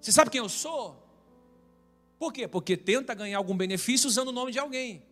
Você 0.00 0.12
sabe 0.12 0.30
quem 0.30 0.38
eu 0.38 0.48
sou? 0.48 1.06
Por 2.18 2.32
quê? 2.32 2.46
Porque 2.46 2.76
tenta 2.76 3.14
ganhar 3.14 3.38
algum 3.38 3.56
benefício 3.56 4.06
usando 4.06 4.28
o 4.28 4.32
nome 4.32 4.52
de 4.52 4.58
alguém. 4.58 5.02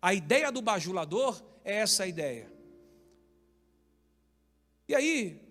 A 0.00 0.14
ideia 0.14 0.52
do 0.52 0.62
bajulador 0.62 1.42
é 1.64 1.76
essa 1.76 2.06
ideia. 2.06 2.50
E 4.88 4.94
aí, 4.94 5.49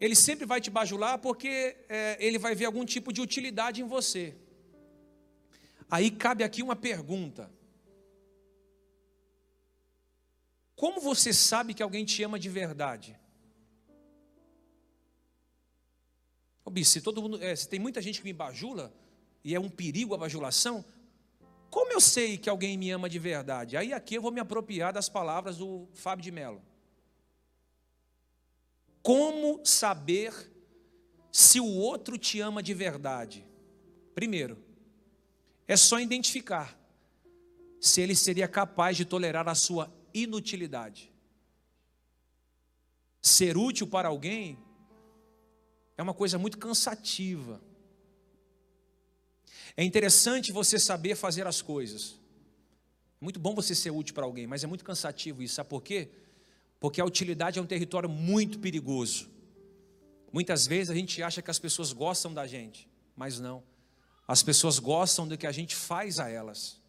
ele 0.00 0.14
sempre 0.14 0.46
vai 0.46 0.60
te 0.60 0.70
bajular 0.70 1.18
porque 1.18 1.76
é, 1.88 2.16
ele 2.18 2.38
vai 2.38 2.54
ver 2.54 2.64
algum 2.64 2.84
tipo 2.86 3.12
de 3.12 3.20
utilidade 3.20 3.82
em 3.82 3.84
você. 3.86 4.34
Aí 5.90 6.10
cabe 6.10 6.42
aqui 6.42 6.62
uma 6.62 6.74
pergunta: 6.74 7.50
Como 10.74 11.00
você 11.00 11.34
sabe 11.34 11.74
que 11.74 11.82
alguém 11.82 12.06
te 12.06 12.22
ama 12.22 12.38
de 12.38 12.48
verdade? 12.48 13.18
Ô, 16.64 16.70
Bis, 16.70 16.88
se 16.88 17.02
todo 17.02 17.20
mundo, 17.20 17.42
é, 17.42 17.54
se 17.54 17.68
tem 17.68 17.78
muita 17.78 18.00
gente 18.00 18.20
que 18.20 18.24
me 18.24 18.32
bajula 18.32 18.90
e 19.44 19.54
é 19.54 19.60
um 19.60 19.68
perigo 19.68 20.14
a 20.14 20.18
bajulação, 20.18 20.82
como 21.68 21.92
eu 21.92 22.00
sei 22.00 22.38
que 22.38 22.48
alguém 22.48 22.78
me 22.78 22.90
ama 22.90 23.08
de 23.08 23.18
verdade? 23.18 23.76
Aí 23.76 23.92
aqui 23.92 24.14
eu 24.14 24.22
vou 24.22 24.32
me 24.32 24.40
apropriar 24.40 24.92
das 24.92 25.08
palavras 25.08 25.58
do 25.58 25.86
Fábio 25.92 26.22
de 26.22 26.30
Mello. 26.30 26.69
Como 29.02 29.64
saber 29.64 30.32
se 31.32 31.60
o 31.60 31.66
outro 31.66 32.18
te 32.18 32.40
ama 32.40 32.62
de 32.62 32.74
verdade? 32.74 33.46
Primeiro, 34.14 34.58
é 35.66 35.76
só 35.76 36.00
identificar 36.00 36.78
se 37.80 38.00
ele 38.00 38.14
seria 38.14 38.46
capaz 38.46 38.96
de 38.96 39.04
tolerar 39.04 39.48
a 39.48 39.54
sua 39.54 39.90
inutilidade. 40.12 41.12
Ser 43.22 43.56
útil 43.56 43.86
para 43.86 44.08
alguém 44.08 44.58
é 45.96 46.02
uma 46.02 46.14
coisa 46.14 46.38
muito 46.38 46.58
cansativa. 46.58 47.60
É 49.76 49.84
interessante 49.84 50.52
você 50.52 50.78
saber 50.78 51.14
fazer 51.14 51.46
as 51.46 51.62
coisas. 51.62 52.18
É 53.20 53.24
muito 53.24 53.38
bom 53.38 53.54
você 53.54 53.74
ser 53.74 53.90
útil 53.90 54.14
para 54.14 54.24
alguém, 54.24 54.46
mas 54.46 54.64
é 54.64 54.66
muito 54.66 54.84
cansativo 54.84 55.42
isso. 55.42 55.54
Sabe 55.54 55.68
por 55.68 55.82
quê? 55.82 56.10
Porque 56.80 57.00
a 57.00 57.04
utilidade 57.04 57.58
é 57.58 57.62
um 57.62 57.66
território 57.66 58.08
muito 58.08 58.58
perigoso. 58.58 59.28
Muitas 60.32 60.66
vezes 60.66 60.90
a 60.90 60.94
gente 60.94 61.22
acha 61.22 61.42
que 61.42 61.50
as 61.50 61.58
pessoas 61.58 61.92
gostam 61.92 62.32
da 62.32 62.46
gente, 62.46 62.88
mas 63.14 63.38
não. 63.38 63.62
As 64.26 64.42
pessoas 64.42 64.78
gostam 64.78 65.28
do 65.28 65.36
que 65.36 65.46
a 65.46 65.52
gente 65.52 65.76
faz 65.76 66.18
a 66.18 66.28
elas. 66.28 66.80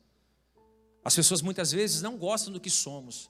As 1.04 1.16
pessoas 1.16 1.42
muitas 1.42 1.72
vezes 1.72 2.02
não 2.02 2.18
gostam 2.18 2.54
do 2.54 2.60
que 2.60 2.70
somos, 2.70 3.30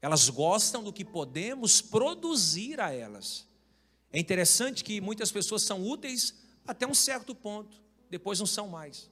elas 0.00 0.28
gostam 0.28 0.82
do 0.82 0.92
que 0.92 1.04
podemos 1.04 1.80
produzir 1.80 2.80
a 2.80 2.92
elas. 2.92 3.46
É 4.12 4.18
interessante 4.18 4.82
que 4.82 5.00
muitas 5.00 5.30
pessoas 5.30 5.62
são 5.62 5.86
úteis 5.86 6.34
até 6.66 6.86
um 6.86 6.94
certo 6.94 7.34
ponto, 7.34 7.80
depois 8.10 8.38
não 8.38 8.46
são 8.46 8.68
mais. 8.68 9.10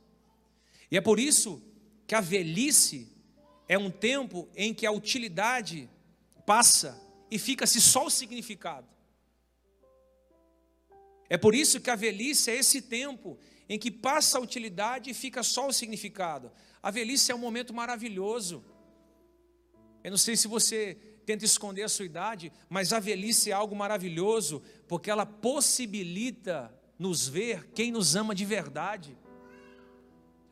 E 0.91 0.97
é 0.97 1.01
por 1.01 1.21
isso 1.21 1.63
que 2.07 2.15
a 2.15 2.21
velhice 2.21 3.09
é 3.69 3.79
um 3.79 3.91
tempo 3.91 4.49
em 4.57 4.75
que 4.75 4.85
a 4.85 4.91
utilidade 4.91 5.89
passa 6.51 7.01
e 7.31 7.39
fica-se 7.39 7.81
só 7.81 8.07
o 8.07 8.11
significado. 8.11 8.89
É 11.29 11.39
por 11.39 11.55
isso 11.55 11.81
que 11.81 11.89
a 11.89 11.95
velhice 11.95 12.51
é 12.51 12.57
esse 12.57 12.83
tempo 12.83 13.39
em 13.69 13.79
que 13.79 13.89
passa 13.89 14.37
a 14.37 14.41
utilidade 14.41 15.11
e 15.11 15.15
fica 15.15 15.45
só 15.45 15.69
o 15.69 15.73
significado. 15.73 16.51
A 16.83 16.91
velhice 16.91 17.31
é 17.31 17.35
um 17.37 17.39
momento 17.39 17.73
maravilhoso. 17.73 18.65
Eu 20.03 20.11
não 20.11 20.19
sei 20.19 20.37
se 20.37 20.49
você 20.49 20.99
tenta 21.25 21.45
esconder 21.45 21.85
a 21.85 21.89
sua 21.89 22.05
idade, 22.05 22.53
mas 22.69 22.93
a 22.93 22.99
velhice 22.99 23.53
é 23.53 23.55
algo 23.55 23.77
maravilhoso, 23.77 24.61
porque 24.89 25.09
ela 25.09 25.25
possibilita 25.25 26.75
nos 26.99 27.29
ver 27.29 27.69
quem 27.69 27.93
nos 27.93 28.17
ama 28.17 28.35
de 28.35 28.45
verdade. 28.45 29.17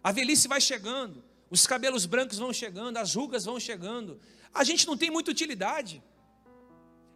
A 0.01 0.13
velhice 0.13 0.47
vai 0.47 0.61
chegando, 0.61 1.25
os 1.51 1.67
cabelos 1.67 2.07
brancos 2.07 2.39
vão 2.39 2.53
chegando, 2.53 2.99
as 2.99 3.17
rugas 3.17 3.47
vão 3.47 3.59
chegando, 3.59 4.21
a 4.53 4.65
gente 4.65 4.87
não 4.87 4.97
tem 4.97 5.11
muita 5.11 5.31
utilidade. 5.31 6.03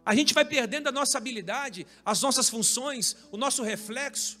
A 0.05 0.15
gente 0.15 0.33
vai 0.33 0.43
perdendo 0.43 0.87
a 0.87 0.91
nossa 0.91 1.17
habilidade, 1.17 1.87
as 2.03 2.21
nossas 2.21 2.49
funções, 2.49 3.15
o 3.31 3.37
nosso 3.37 3.63
reflexo. 3.63 4.37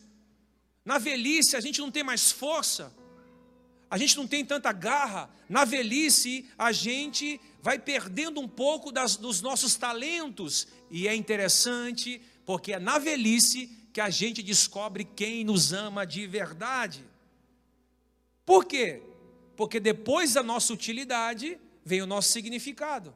Na 0.83 0.97
velhice, 0.97 1.55
a 1.55 1.61
gente 1.61 1.79
não 1.79 1.89
tem 1.89 2.03
mais 2.03 2.31
força, 2.31 2.93
a 3.89 3.97
gente 3.97 4.17
não 4.17 4.27
tem 4.27 4.43
tanta 4.43 4.71
garra. 4.71 5.29
Na 5.47 5.63
velhice, 5.63 6.49
a 6.57 6.71
gente 6.71 7.39
vai 7.61 7.79
perdendo 7.79 8.41
um 8.41 8.47
pouco 8.47 8.91
das, 8.91 9.15
dos 9.15 9.39
nossos 9.39 9.75
talentos. 9.75 10.67
E 10.89 11.07
é 11.07 11.15
interessante, 11.15 12.21
porque 12.45 12.73
é 12.73 12.79
na 12.79 12.97
velhice 12.97 13.67
que 13.93 14.01
a 14.01 14.09
gente 14.09 14.41
descobre 14.41 15.05
quem 15.05 15.45
nos 15.45 15.71
ama 15.71 16.05
de 16.05 16.25
verdade. 16.25 17.05
Por 18.45 18.65
quê? 18.65 19.01
Porque 19.55 19.79
depois 19.79 20.33
da 20.33 20.43
nossa 20.43 20.73
utilidade, 20.73 21.59
vem 21.83 22.01
o 22.01 22.07
nosso 22.07 22.29
significado. 22.29 23.13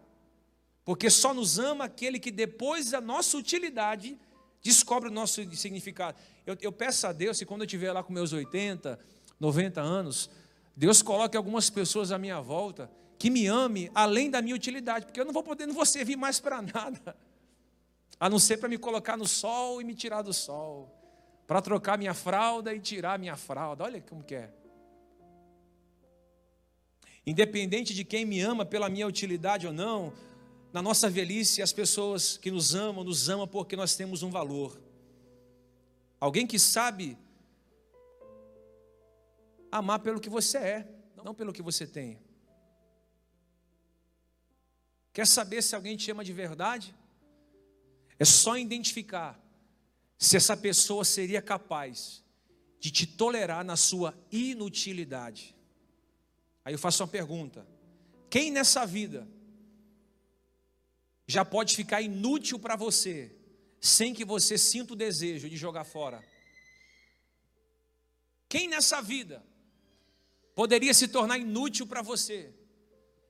Porque 0.83 1.09
só 1.09 1.33
nos 1.33 1.59
ama 1.59 1.85
aquele 1.85 2.19
que 2.19 2.31
depois 2.31 2.91
da 2.91 3.01
nossa 3.01 3.37
utilidade 3.37 4.17
descobre 4.63 5.09
o 5.09 5.11
nosso 5.11 5.43
significado. 5.55 6.17
Eu, 6.45 6.57
eu 6.61 6.71
peço 6.71 7.07
a 7.07 7.11
Deus 7.11 7.39
que 7.39 7.45
quando 7.45 7.61
eu 7.61 7.65
estiver 7.65 7.91
lá 7.91 8.03
com 8.03 8.13
meus 8.13 8.33
80, 8.33 8.99
90 9.39 9.81
anos, 9.81 10.29
Deus 10.75 11.01
coloque 11.01 11.35
algumas 11.35 11.69
pessoas 11.69 12.11
à 12.11 12.17
minha 12.17 12.39
volta 12.39 12.89
que 13.17 13.29
me 13.29 13.47
ame 13.47 13.89
além 13.95 14.29
da 14.29 14.41
minha 14.41 14.55
utilidade, 14.55 15.05
porque 15.05 15.19
eu 15.19 15.25
não 15.25 15.33
vou 15.33 15.43
poder, 15.43 15.65
não 15.65 15.73
vou 15.73 15.85
servir 15.85 16.15
mais 16.15 16.39
para 16.39 16.61
nada, 16.61 17.15
a 18.19 18.29
não 18.29 18.37
ser 18.39 18.57
para 18.57 18.69
me 18.69 18.77
colocar 18.77 19.17
no 19.17 19.27
sol 19.27 19.81
e 19.81 19.83
me 19.83 19.95
tirar 19.95 20.21
do 20.21 20.33
sol, 20.33 20.93
para 21.47 21.61
trocar 21.61 21.97
minha 21.97 22.13
fralda 22.13 22.73
e 22.73 22.79
tirar 22.79 23.17
minha 23.17 23.35
fralda. 23.35 23.83
Olha 23.83 24.01
como 24.01 24.23
que 24.23 24.35
é. 24.35 24.51
Independente 27.27 27.93
de 27.93 28.05
quem 28.05 28.23
me 28.23 28.39
ama 28.39 28.65
pela 28.65 28.87
minha 28.87 29.05
utilidade 29.05 29.67
ou 29.67 29.73
não, 29.73 30.13
na 30.71 30.81
nossa 30.81 31.09
velhice, 31.09 31.61
as 31.61 31.73
pessoas 31.73 32.37
que 32.37 32.49
nos 32.49 32.73
amam, 32.73 33.03
nos 33.03 33.27
amam 33.27 33.45
porque 33.45 33.75
nós 33.75 33.97
temos 33.97 34.23
um 34.23 34.29
valor. 34.29 34.81
Alguém 36.21 36.47
que 36.47 36.57
sabe 36.57 37.17
amar 39.69 39.99
pelo 39.99 40.21
que 40.21 40.29
você 40.29 40.57
é, 40.57 40.87
não 41.21 41.35
pelo 41.35 41.51
que 41.51 41.61
você 41.61 41.85
tem. 41.85 42.17
Quer 45.11 45.27
saber 45.27 45.61
se 45.61 45.75
alguém 45.75 45.97
te 45.97 46.09
ama 46.09 46.23
de 46.23 46.31
verdade? 46.31 46.95
É 48.17 48.23
só 48.23 48.57
identificar 48.57 49.37
se 50.17 50.37
essa 50.37 50.55
pessoa 50.55 51.03
seria 51.03 51.41
capaz 51.41 52.23
de 52.79 52.89
te 52.89 53.05
tolerar 53.05 53.65
na 53.65 53.75
sua 53.75 54.17
inutilidade. 54.31 55.56
Aí 56.67 56.73
eu 56.73 56.77
faço 56.77 57.01
uma 57.01 57.07
pergunta: 57.07 57.65
quem 58.29 58.51
nessa 58.51 58.85
vida 58.85 59.25
já 61.25 61.45
pode 61.45 61.73
ficar 61.73 62.01
inútil 62.01 62.59
para 62.59 62.75
você, 62.75 63.33
sem 63.79 64.13
que 64.13 64.25
você 64.25 64.57
sinta 64.57 64.91
o 64.91 64.95
desejo 64.97 65.49
de 65.49 65.55
jogar 65.55 65.85
fora? 65.85 66.21
Quem 68.49 68.67
nessa 68.67 69.01
vida 69.01 69.41
poderia 70.53 70.93
se 70.93 71.07
tornar 71.07 71.37
inútil 71.37 71.87
para 71.87 72.01
você, 72.01 72.53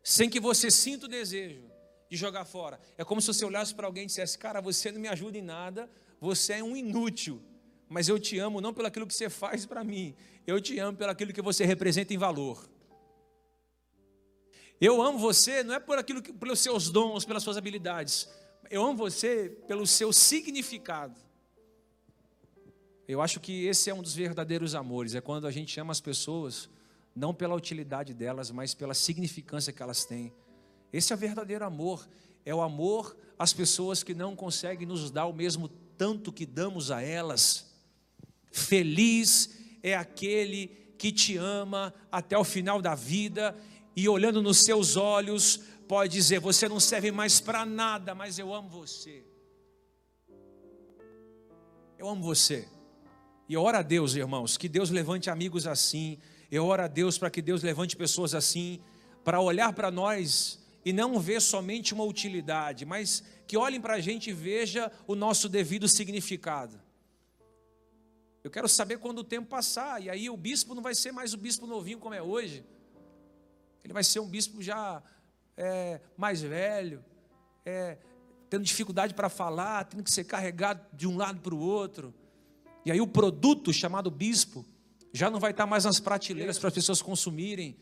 sem 0.03 0.31
que 0.31 0.39
você 0.39 0.71
sinta 0.71 1.05
o 1.05 1.09
desejo 1.09 1.61
de 2.09 2.17
jogar 2.17 2.43
fora? 2.43 2.81
É 2.97 3.05
como 3.05 3.21
se 3.21 3.27
você 3.27 3.45
olhasse 3.45 3.75
para 3.75 3.85
alguém 3.85 4.05
e 4.05 4.07
dissesse: 4.07 4.35
Cara, 4.35 4.59
você 4.59 4.91
não 4.91 4.99
me 4.99 5.09
ajuda 5.09 5.37
em 5.37 5.43
nada, 5.43 5.87
você 6.19 6.53
é 6.53 6.63
um 6.63 6.75
inútil, 6.75 7.39
mas 7.87 8.09
eu 8.09 8.17
te 8.17 8.39
amo 8.39 8.59
não 8.59 8.73
pelo 8.73 8.87
aquilo 8.87 9.05
que 9.05 9.13
você 9.13 9.29
faz 9.29 9.63
para 9.63 9.83
mim, 9.83 10.15
eu 10.47 10.59
te 10.59 10.79
amo 10.79 10.97
pelo 10.97 11.11
aquilo 11.11 11.31
que 11.31 11.41
você 11.43 11.65
representa 11.65 12.15
em 12.15 12.17
valor. 12.17 12.67
Eu 14.79 15.01
amo 15.01 15.17
você 15.17 15.63
não 15.63 15.73
é 15.73 15.79
por 15.79 15.97
aquilo 15.97 16.21
que, 16.21 16.31
pelos 16.31 16.59
seus 16.59 16.89
dons, 16.89 17.25
pelas 17.25 17.41
suas 17.41 17.57
habilidades. 17.57 18.29
Eu 18.69 18.83
amo 18.83 18.95
você 18.95 19.49
pelo 19.67 19.87
seu 19.87 20.13
significado. 20.13 21.19
Eu 23.07 23.21
acho 23.21 23.39
que 23.39 23.65
esse 23.65 23.89
é 23.89 23.93
um 23.93 24.01
dos 24.01 24.13
verdadeiros 24.13 24.75
amores, 24.75 25.15
é 25.15 25.21
quando 25.21 25.47
a 25.47 25.51
gente 25.51 25.79
ama 25.79 25.91
as 25.91 26.01
pessoas 26.01 26.69
não 27.15 27.33
pela 27.33 27.55
utilidade 27.55 28.13
delas, 28.13 28.51
mas 28.51 28.75
pela 28.75 28.93
significância 28.93 29.73
que 29.73 29.81
elas 29.81 30.05
têm. 30.05 30.31
Esse 30.93 31.11
é 31.11 31.15
o 31.15 31.19
verdadeiro 31.19 31.65
amor, 31.65 32.07
é 32.45 32.53
o 32.53 32.61
amor 32.61 33.17
às 33.39 33.53
pessoas 33.53 34.03
que 34.03 34.13
não 34.13 34.35
conseguem 34.35 34.85
nos 34.85 35.09
dar 35.09 35.25
o 35.25 35.33
mesmo 35.33 35.69
tanto 35.97 36.31
que 36.31 36.45
damos 36.45 36.91
a 36.91 37.01
elas. 37.01 37.73
Feliz 38.51 39.57
é 39.81 39.95
aquele 39.95 40.67
que 40.97 41.11
te 41.11 41.37
ama 41.37 41.93
até 42.11 42.37
o 42.37 42.43
final 42.43 42.81
da 42.81 42.93
vida 42.93 43.55
e 43.97 44.07
olhando 44.07 44.43
nos 44.43 44.59
seus 44.59 44.95
olhos, 44.95 45.59
pode 45.87 46.13
dizer: 46.13 46.39
Você 46.39 46.69
não 46.69 46.79
serve 46.79 47.11
mais 47.11 47.39
para 47.39 47.65
nada, 47.65 48.13
mas 48.13 48.37
eu 48.37 48.53
amo 48.53 48.69
você. 48.69 49.25
Eu 51.97 52.07
amo 52.07 52.21
você. 52.21 52.69
E 53.49 53.57
ora 53.57 53.79
a 53.79 53.81
Deus, 53.81 54.13
irmãos, 54.13 54.55
que 54.55 54.69
Deus 54.69 54.91
levante 54.91 55.31
amigos 55.31 55.65
assim. 55.65 56.19
Eu 56.51 56.65
oro 56.67 56.83
a 56.83 56.87
Deus 56.87 57.17
para 57.17 57.31
que 57.31 57.41
Deus 57.41 57.63
levante 57.63 57.95
pessoas 57.95 58.35
assim, 58.35 58.79
para 59.23 59.41
olhar 59.41 59.73
para 59.73 59.89
nós 59.89 60.63
e 60.85 60.93
não 60.93 61.19
ver 61.19 61.41
somente 61.41 61.91
uma 61.93 62.03
utilidade, 62.03 62.85
mas 62.85 63.23
que 63.47 63.57
olhem 63.57 63.81
para 63.81 63.95
a 63.95 63.99
gente 63.99 64.29
e 64.29 64.33
veja 64.33 64.91
o 65.07 65.15
nosso 65.15 65.49
devido 65.49 65.87
significado. 65.87 66.79
Eu 68.43 68.51
quero 68.51 68.69
saber 68.69 68.99
quando 68.99 69.19
o 69.19 69.23
tempo 69.23 69.47
passar, 69.47 70.03
e 70.03 70.09
aí 70.09 70.29
o 70.29 70.37
bispo 70.37 70.75
não 70.75 70.83
vai 70.83 70.93
ser 70.93 71.11
mais 71.11 71.33
o 71.33 71.37
bispo 71.37 71.65
novinho 71.65 71.97
como 71.97 72.13
é 72.13 72.21
hoje. 72.21 72.63
Ele 73.87 73.93
vai 73.93 74.03
ser 74.03 74.19
um 74.19 74.27
bispo 74.27 74.61
já 74.61 75.01
é, 75.55 76.01
mais 76.17 76.41
velho, 76.41 77.01
é, 77.65 77.97
tendo 78.49 78.65
dificuldade 78.65 79.13
para 79.13 79.29
falar, 79.29 79.85
tendo 79.85 80.03
que 80.03 80.11
ser 80.11 80.25
carregado 80.25 80.85
de 80.91 81.07
um 81.07 81.15
lado 81.15 81.39
para 81.39 81.55
o 81.55 81.57
outro. 81.57 82.13
E 82.83 82.91
aí 82.91 82.99
o 82.99 83.07
produto 83.07 83.71
chamado 83.71 84.11
bispo 84.11 84.65
já 85.13 85.29
não 85.29 85.39
vai 85.39 85.51
estar 85.51 85.65
mais 85.65 85.85
nas 85.85 86.01
prateleiras 86.01 86.59
para 86.59 86.67
as 86.67 86.73
pessoas 86.73 87.01
consumirem, 87.01 87.77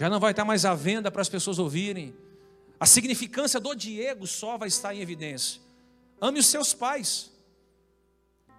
já 0.00 0.08
não 0.08 0.18
vai 0.18 0.30
estar 0.30 0.46
mais 0.46 0.64
à 0.64 0.74
venda 0.74 1.10
para 1.10 1.20
as 1.20 1.28
pessoas 1.28 1.58
ouvirem. 1.58 2.16
A 2.80 2.86
significância 2.86 3.60
do 3.60 3.74
Diego 3.74 4.26
só 4.26 4.56
vai 4.56 4.68
estar 4.68 4.94
em 4.94 5.00
evidência. 5.00 5.60
Ame 6.22 6.40
os 6.40 6.46
seus 6.46 6.72
pais. 6.72 7.30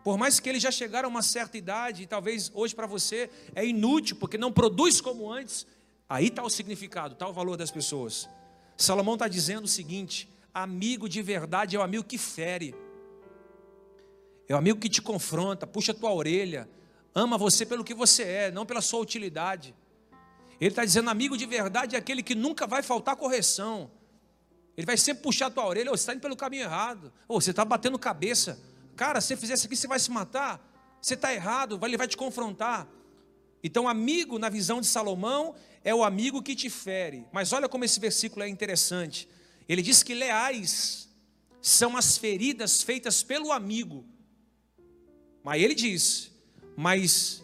Por 0.04 0.20
mais 0.20 0.40
que 0.40 0.48
eles 0.48 0.62
já 0.62 0.70
chegaram 0.70 1.10
a 1.10 1.10
uma 1.10 1.24
certa 1.24 1.58
idade, 1.58 2.04
e 2.04 2.06
talvez 2.06 2.52
hoje 2.54 2.76
para 2.76 2.86
você 2.86 3.28
é 3.56 3.66
inútil, 3.66 4.18
porque 4.18 4.38
não 4.38 4.52
produz 4.54 5.02
como 5.02 5.34
antes, 5.34 5.66
Aí 6.08 6.28
está 6.28 6.44
o 6.44 6.50
significado, 6.50 7.14
está 7.14 7.28
o 7.28 7.34
valor 7.34 7.58
das 7.58 7.72
pessoas. 7.72 8.30
Salomão 8.78 9.16
está 9.16 9.28
dizendo 9.28 9.66
o 9.66 9.68
seguinte: 9.68 10.30
amigo 10.54 11.10
de 11.10 11.22
verdade 11.22 11.76
é 11.76 11.80
o 11.80 11.82
amigo 11.82 12.04
que 12.04 12.18
fere, 12.18 12.76
é 14.48 14.54
o 14.54 14.58
amigo 14.58 14.80
que 14.80 14.90
te 14.90 15.02
confronta, 15.02 15.66
puxa 15.66 15.92
a 15.92 15.96
tua 15.96 16.14
orelha, 16.14 16.70
ama 17.14 17.38
você 17.38 17.66
pelo 17.66 17.84
que 17.84 17.94
você 17.94 18.24
é, 18.24 18.52
não 18.52 18.66
pela 18.66 18.82
sua 18.82 19.00
utilidade. 19.00 19.76
Ele 20.60 20.70
está 20.70 20.86
dizendo: 20.86 21.10
amigo 21.10 21.38
de 21.38 21.46
verdade 21.46 21.96
é 21.96 22.00
aquele 22.00 22.22
que 22.22 22.36
nunca 22.36 22.68
vai 22.68 22.84
faltar 22.84 23.16
correção. 23.16 23.90
Ele 24.78 24.86
vai 24.86 24.98
sempre 24.98 25.24
puxar 25.24 25.48
a 25.48 25.50
tua 25.50 25.66
orelha, 25.66 25.90
oh, 25.90 25.98
você 25.98 26.04
está 26.04 26.14
indo 26.14 26.22
pelo 26.22 26.36
caminho 26.36 26.64
errado, 26.64 27.12
oh, 27.28 27.40
você 27.40 27.52
está 27.52 27.64
batendo 27.64 27.98
cabeça. 27.98 28.60
Cara, 28.96 29.22
se 29.22 29.28
você 29.28 29.38
fizer 29.38 29.54
isso 29.54 29.66
aqui, 29.68 29.76
você 29.76 29.88
vai 29.88 30.00
se 30.00 30.12
matar. 30.12 30.62
Você 31.02 31.14
está 31.14 31.34
errado, 31.34 31.80
ele 31.84 31.98
vai 31.98 32.08
te 32.08 32.18
confrontar. 32.18 32.88
Então, 33.66 33.88
amigo, 33.88 34.38
na 34.38 34.48
visão 34.48 34.80
de 34.80 34.86
Salomão, 34.86 35.56
é 35.84 35.94
o 35.94 36.04
amigo 36.04 36.44
que 36.44 36.56
te 36.56 36.70
fere. 36.70 37.26
Mas 37.34 37.52
olha 37.52 37.68
como 37.68 37.84
esse 37.84 38.00
versículo 38.00 38.44
é 38.44 38.48
interessante. 38.48 39.28
Ele 39.68 39.82
diz 39.82 40.04
que 40.04 40.14
leais 40.14 41.10
são 41.60 41.98
as 41.98 42.16
feridas 42.16 42.84
feitas 42.84 43.24
pelo 43.24 43.52
amigo. 43.52 44.06
Mas 45.44 45.64
ele 45.64 45.74
diz: 45.74 46.32
mas 46.78 47.44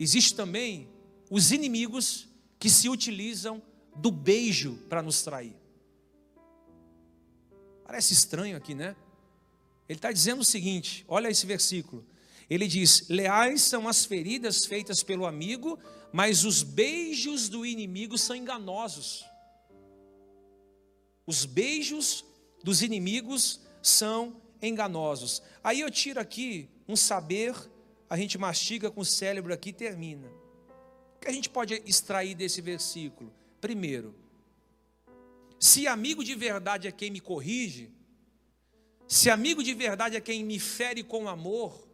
existe 0.00 0.34
também 0.34 0.88
os 1.30 1.52
inimigos 1.52 2.26
que 2.58 2.70
se 2.70 2.88
utilizam 2.88 3.62
do 3.94 4.10
beijo 4.10 4.78
para 4.88 5.02
nos 5.02 5.20
trair. 5.20 5.54
Parece 7.84 8.14
estranho 8.14 8.56
aqui, 8.56 8.74
né? 8.74 8.96
Ele 9.86 9.98
está 9.98 10.10
dizendo 10.10 10.40
o 10.40 10.46
seguinte: 10.46 11.04
olha 11.06 11.28
esse 11.28 11.44
versículo. 11.44 12.06
Ele 12.52 12.68
diz: 12.68 13.08
Leais 13.08 13.62
são 13.62 13.88
as 13.88 14.04
feridas 14.04 14.66
feitas 14.66 15.02
pelo 15.02 15.24
amigo, 15.24 15.78
mas 16.12 16.44
os 16.44 16.62
beijos 16.62 17.48
do 17.48 17.64
inimigo 17.64 18.18
são 18.18 18.36
enganosos. 18.36 19.24
Os 21.26 21.46
beijos 21.46 22.22
dos 22.62 22.82
inimigos 22.82 23.58
são 23.80 24.36
enganosos. 24.60 25.42
Aí 25.64 25.80
eu 25.80 25.90
tiro 25.90 26.20
aqui 26.20 26.68
um 26.86 26.94
saber, 26.94 27.54
a 28.10 28.18
gente 28.18 28.36
mastiga 28.36 28.90
com 28.90 29.00
o 29.00 29.06
cérebro 29.06 29.54
aqui 29.54 29.70
e 29.70 29.72
termina. 29.72 30.28
O 31.16 31.20
que 31.22 31.28
a 31.28 31.32
gente 31.32 31.48
pode 31.48 31.82
extrair 31.86 32.34
desse 32.34 32.60
versículo? 32.60 33.32
Primeiro, 33.62 34.14
se 35.58 35.86
amigo 35.86 36.22
de 36.22 36.34
verdade 36.34 36.86
é 36.86 36.92
quem 36.92 37.10
me 37.10 37.20
corrige, 37.20 37.90
se 39.08 39.30
amigo 39.30 39.62
de 39.62 39.72
verdade 39.72 40.16
é 40.16 40.20
quem 40.20 40.44
me 40.44 40.58
fere 40.58 41.02
com 41.02 41.30
amor, 41.30 41.90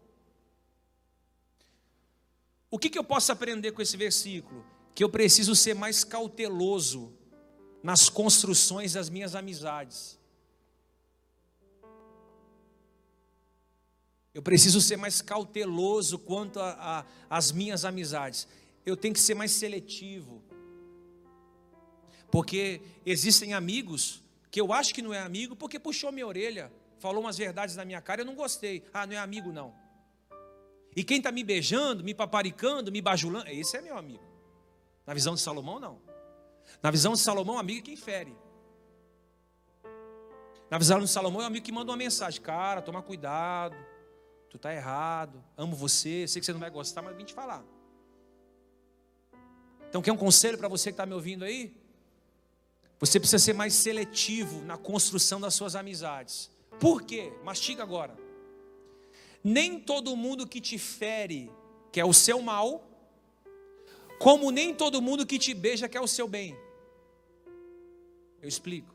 o 2.70 2.78
que, 2.78 2.90
que 2.90 2.98
eu 2.98 3.04
posso 3.04 3.32
aprender 3.32 3.72
com 3.72 3.80
esse 3.80 3.96
versículo? 3.96 4.64
Que 4.94 5.02
eu 5.02 5.08
preciso 5.08 5.54
ser 5.54 5.74
mais 5.74 6.04
cauteloso 6.04 7.12
nas 7.82 8.08
construções 8.08 8.92
das 8.92 9.08
minhas 9.08 9.34
amizades. 9.34 10.18
Eu 14.34 14.42
preciso 14.42 14.80
ser 14.80 14.96
mais 14.96 15.22
cauteloso 15.22 16.18
quanto 16.18 16.60
às 17.28 17.50
minhas 17.50 17.84
amizades. 17.84 18.46
Eu 18.84 18.96
tenho 18.96 19.14
que 19.14 19.20
ser 19.20 19.34
mais 19.34 19.52
seletivo. 19.52 20.42
Porque 22.30 22.82
existem 23.06 23.54
amigos 23.54 24.22
que 24.50 24.60
eu 24.60 24.72
acho 24.72 24.94
que 24.94 25.02
não 25.02 25.14
é 25.14 25.20
amigo 25.20 25.56
porque 25.56 25.78
puxou 25.78 26.12
minha 26.12 26.26
orelha, 26.26 26.70
falou 26.98 27.22
umas 27.22 27.38
verdades 27.38 27.74
na 27.76 27.84
minha 27.84 28.00
cara, 28.00 28.20
eu 28.20 28.26
não 28.26 28.34
gostei. 28.34 28.84
Ah, 28.92 29.06
não 29.06 29.14
é 29.14 29.18
amigo 29.18 29.52
não. 29.52 29.74
E 30.98 31.04
quem 31.04 31.18
está 31.18 31.30
me 31.30 31.44
beijando, 31.44 32.02
me 32.02 32.12
paparicando, 32.12 32.90
me 32.90 33.00
bajulando, 33.00 33.48
esse 33.50 33.76
é 33.76 33.80
meu 33.80 33.96
amigo. 33.96 34.24
Na 35.06 35.14
visão 35.14 35.32
de 35.32 35.40
Salomão, 35.40 35.78
não. 35.78 36.02
Na 36.82 36.90
visão 36.90 37.12
de 37.12 37.20
Salomão, 37.20 37.56
amigo 37.56 37.78
é 37.78 37.82
quem 37.82 37.94
fere. 37.94 38.36
Na 40.68 40.76
visão 40.76 40.98
de 40.98 41.06
Salomão, 41.06 41.40
é 41.40 41.44
um 41.44 41.46
amigo 41.46 41.64
que 41.64 41.70
manda 41.70 41.92
uma 41.92 41.96
mensagem: 41.96 42.40
Cara, 42.40 42.82
toma 42.82 43.00
cuidado, 43.00 43.76
tu 44.50 44.56
está 44.56 44.74
errado, 44.74 45.40
amo 45.56 45.76
você, 45.76 46.26
sei 46.26 46.40
que 46.40 46.46
você 46.46 46.52
não 46.52 46.58
vai 46.58 46.68
gostar, 46.68 47.00
mas 47.00 47.16
vim 47.16 47.24
te 47.24 47.32
falar. 47.32 47.64
Então, 49.88 50.02
quer 50.02 50.10
um 50.10 50.16
conselho 50.16 50.58
para 50.58 50.66
você 50.66 50.90
que 50.90 50.94
está 50.94 51.06
me 51.06 51.14
ouvindo 51.14 51.44
aí? 51.44 51.72
Você 52.98 53.20
precisa 53.20 53.38
ser 53.38 53.52
mais 53.52 53.72
seletivo 53.72 54.64
na 54.64 54.76
construção 54.76 55.40
das 55.40 55.54
suas 55.54 55.76
amizades. 55.76 56.50
Por 56.80 57.02
quê? 57.02 57.32
Mastiga 57.44 57.84
agora. 57.84 58.26
Nem 59.42 59.80
todo 59.80 60.16
mundo 60.16 60.46
que 60.46 60.60
te 60.60 60.78
fere 60.78 61.50
quer 61.92 62.04
o 62.04 62.12
seu 62.12 62.42
mal, 62.42 62.84
como 64.18 64.50
nem 64.50 64.74
todo 64.74 65.00
mundo 65.00 65.26
que 65.26 65.38
te 65.38 65.54
beija 65.54 65.88
quer 65.88 66.00
o 66.00 66.08
seu 66.08 66.26
bem. 66.26 66.56
Eu 68.42 68.48
explico. 68.48 68.94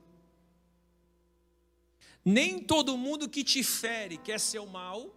Nem 2.23 2.60
todo 2.60 2.97
mundo 2.97 3.29
que 3.29 3.43
te 3.43 3.63
fere 3.63 4.17
quer 4.17 4.39
seu 4.39 4.65
mal, 4.65 5.13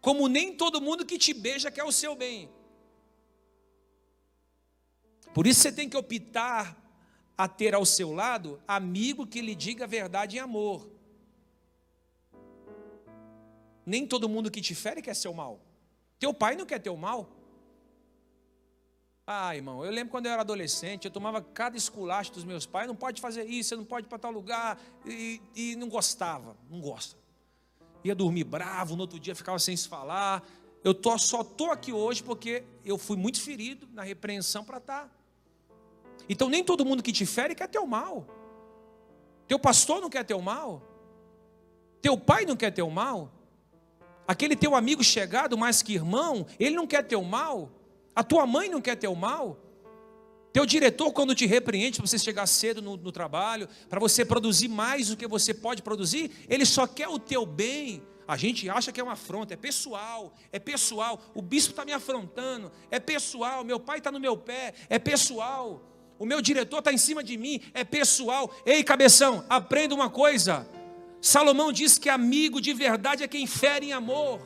como 0.00 0.28
nem 0.28 0.56
todo 0.56 0.80
mundo 0.80 1.04
que 1.04 1.18
te 1.18 1.34
beija 1.34 1.70
quer 1.70 1.84
o 1.84 1.92
seu 1.92 2.14
bem. 2.14 2.48
Por 5.34 5.46
isso 5.46 5.60
você 5.60 5.72
tem 5.72 5.88
que 5.88 5.96
optar 5.96 6.82
a 7.36 7.46
ter 7.46 7.74
ao 7.74 7.84
seu 7.84 8.12
lado 8.12 8.62
amigo 8.66 9.26
que 9.26 9.42
lhe 9.42 9.54
diga 9.54 9.84
a 9.84 9.88
verdade 9.88 10.36
em 10.36 10.40
amor. 10.40 10.95
Nem 13.86 14.04
todo 14.04 14.28
mundo 14.28 14.50
que 14.50 14.60
te 14.60 14.74
fere 14.74 15.00
quer 15.00 15.14
seu 15.14 15.32
mal. 15.32 15.60
Teu 16.18 16.34
pai 16.34 16.56
não 16.56 16.66
quer 16.66 16.80
teu 16.80 16.96
mal. 16.96 17.30
Ah, 19.24 19.54
irmão, 19.56 19.84
eu 19.84 19.90
lembro 19.90 20.10
quando 20.10 20.26
eu 20.26 20.32
era 20.32 20.42
adolescente, 20.42 21.04
eu 21.04 21.10
tomava 21.10 21.40
cada 21.40 21.76
esculacho 21.76 22.32
dos 22.32 22.44
meus 22.44 22.64
pais, 22.64 22.86
não 22.86 22.94
pode 22.94 23.20
fazer 23.20 23.44
isso, 23.44 23.70
você 23.70 23.76
não 23.76 23.84
pode 23.84 24.06
ir 24.06 24.08
para 24.08 24.18
tal 24.18 24.30
lugar, 24.30 24.80
e, 25.04 25.40
e 25.54 25.76
não 25.76 25.88
gostava, 25.88 26.56
não 26.70 26.80
gosta. 26.80 27.16
Ia 28.04 28.14
dormir 28.14 28.44
bravo, 28.44 28.94
no 28.94 29.02
outro 29.02 29.18
dia 29.18 29.34
ficava 29.34 29.58
sem 29.58 29.76
se 29.76 29.88
falar. 29.88 30.46
Eu 30.84 30.94
tô, 30.94 31.18
só 31.18 31.40
estou 31.40 31.72
aqui 31.72 31.92
hoje 31.92 32.22
porque 32.22 32.62
eu 32.84 32.96
fui 32.96 33.16
muito 33.16 33.40
ferido 33.40 33.88
na 33.92 34.02
repreensão 34.02 34.64
para 34.64 34.78
estar. 34.78 35.04
Tá. 35.06 35.10
Então 36.28 36.48
nem 36.48 36.62
todo 36.62 36.84
mundo 36.84 37.02
que 37.02 37.12
te 37.12 37.26
fere 37.26 37.54
quer 37.54 37.68
teu 37.68 37.84
mal. 37.84 38.24
Teu 39.48 39.58
pastor 39.58 40.00
não 40.00 40.08
quer 40.08 40.24
teu 40.24 40.40
mal. 40.40 40.82
Teu 42.00 42.16
pai 42.16 42.46
não 42.46 42.56
quer 42.56 42.70
teu 42.70 42.88
mal. 42.88 43.32
Aquele 44.26 44.56
teu 44.56 44.74
amigo 44.74 45.04
chegado, 45.04 45.56
mais 45.56 45.82
que 45.82 45.94
irmão, 45.94 46.46
ele 46.58 46.74
não 46.74 46.86
quer 46.86 47.02
teu 47.04 47.22
mal. 47.22 47.70
A 48.14 48.24
tua 48.24 48.46
mãe 48.46 48.68
não 48.68 48.80
quer 48.80 48.96
teu 48.96 49.14
mal. 49.14 49.58
Teu 50.52 50.64
diretor, 50.64 51.12
quando 51.12 51.34
te 51.34 51.44
repreende 51.44 51.98
para 51.98 52.06
você 52.06 52.18
chegar 52.18 52.46
cedo 52.46 52.80
no, 52.80 52.96
no 52.96 53.12
trabalho, 53.12 53.68
para 53.90 54.00
você 54.00 54.24
produzir 54.24 54.68
mais 54.68 55.08
do 55.08 55.16
que 55.16 55.26
você 55.26 55.52
pode 55.52 55.82
produzir, 55.82 56.30
ele 56.48 56.64
só 56.64 56.86
quer 56.86 57.08
o 57.08 57.18
teu 57.18 57.44
bem. 57.44 58.02
A 58.26 58.36
gente 58.36 58.68
acha 58.68 58.90
que 58.90 58.98
é 58.98 59.04
uma 59.04 59.12
afronta, 59.12 59.54
é 59.54 59.56
pessoal, 59.56 60.34
é 60.50 60.58
pessoal. 60.58 61.20
O 61.34 61.42
bispo 61.42 61.72
está 61.72 61.84
me 61.84 61.92
afrontando, 61.92 62.72
é 62.90 62.98
pessoal. 62.98 63.62
Meu 63.64 63.78
pai 63.78 63.98
está 63.98 64.10
no 64.10 64.18
meu 64.18 64.36
pé, 64.36 64.72
é 64.88 64.98
pessoal. 64.98 65.82
O 66.18 66.24
meu 66.24 66.40
diretor 66.40 66.78
está 66.78 66.92
em 66.92 66.98
cima 66.98 67.22
de 67.22 67.36
mim, 67.36 67.60
é 67.74 67.84
pessoal. 67.84 68.50
Ei, 68.64 68.82
cabeção, 68.82 69.44
aprenda 69.48 69.94
uma 69.94 70.08
coisa. 70.08 70.66
Salomão 71.20 71.72
diz 71.72 71.98
que 71.98 72.08
amigo 72.08 72.60
de 72.60 72.72
verdade 72.72 73.22
é 73.22 73.28
quem 73.28 73.46
fere 73.46 73.86
em 73.86 73.92
amor. 73.92 74.40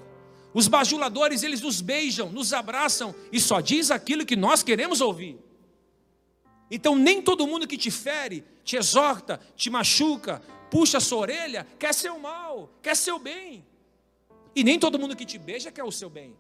Os 0.53 0.67
bajuladores, 0.67 1.43
eles 1.43 1.61
nos 1.61 1.81
beijam, 1.81 2.31
nos 2.31 2.53
abraçam 2.53 3.15
e 3.31 3.39
só 3.41 3.61
diz 3.61 3.91
aquilo 3.91 4.27
que 4.27 4.37
nós 4.37 4.63
queremos 4.63 5.01
ouvir. 5.01 5.39
Então, 6.71 6.97
nem 6.97 7.21
todo 7.21 7.47
mundo 7.47 7.67
que 7.67 7.77
te 7.77 7.91
fere, 7.91 8.45
te 8.65 8.77
exorta, 8.77 9.41
te 9.57 9.69
machuca, 9.69 10.41
puxa 10.71 10.99
a 10.99 11.01
sua 11.01 11.19
orelha, 11.19 11.67
quer 11.79 11.93
seu 11.93 12.19
mal, 12.19 12.73
quer 12.81 12.97
seu 12.97 13.19
bem. 13.19 13.65
E 14.55 14.63
nem 14.65 14.79
todo 14.79 14.99
mundo 14.99 15.17
que 15.17 15.25
te 15.25 15.39
beija 15.39 15.71
quer 15.71 15.85
o 15.85 15.93
seu 15.93 16.09
bem. 16.09 16.37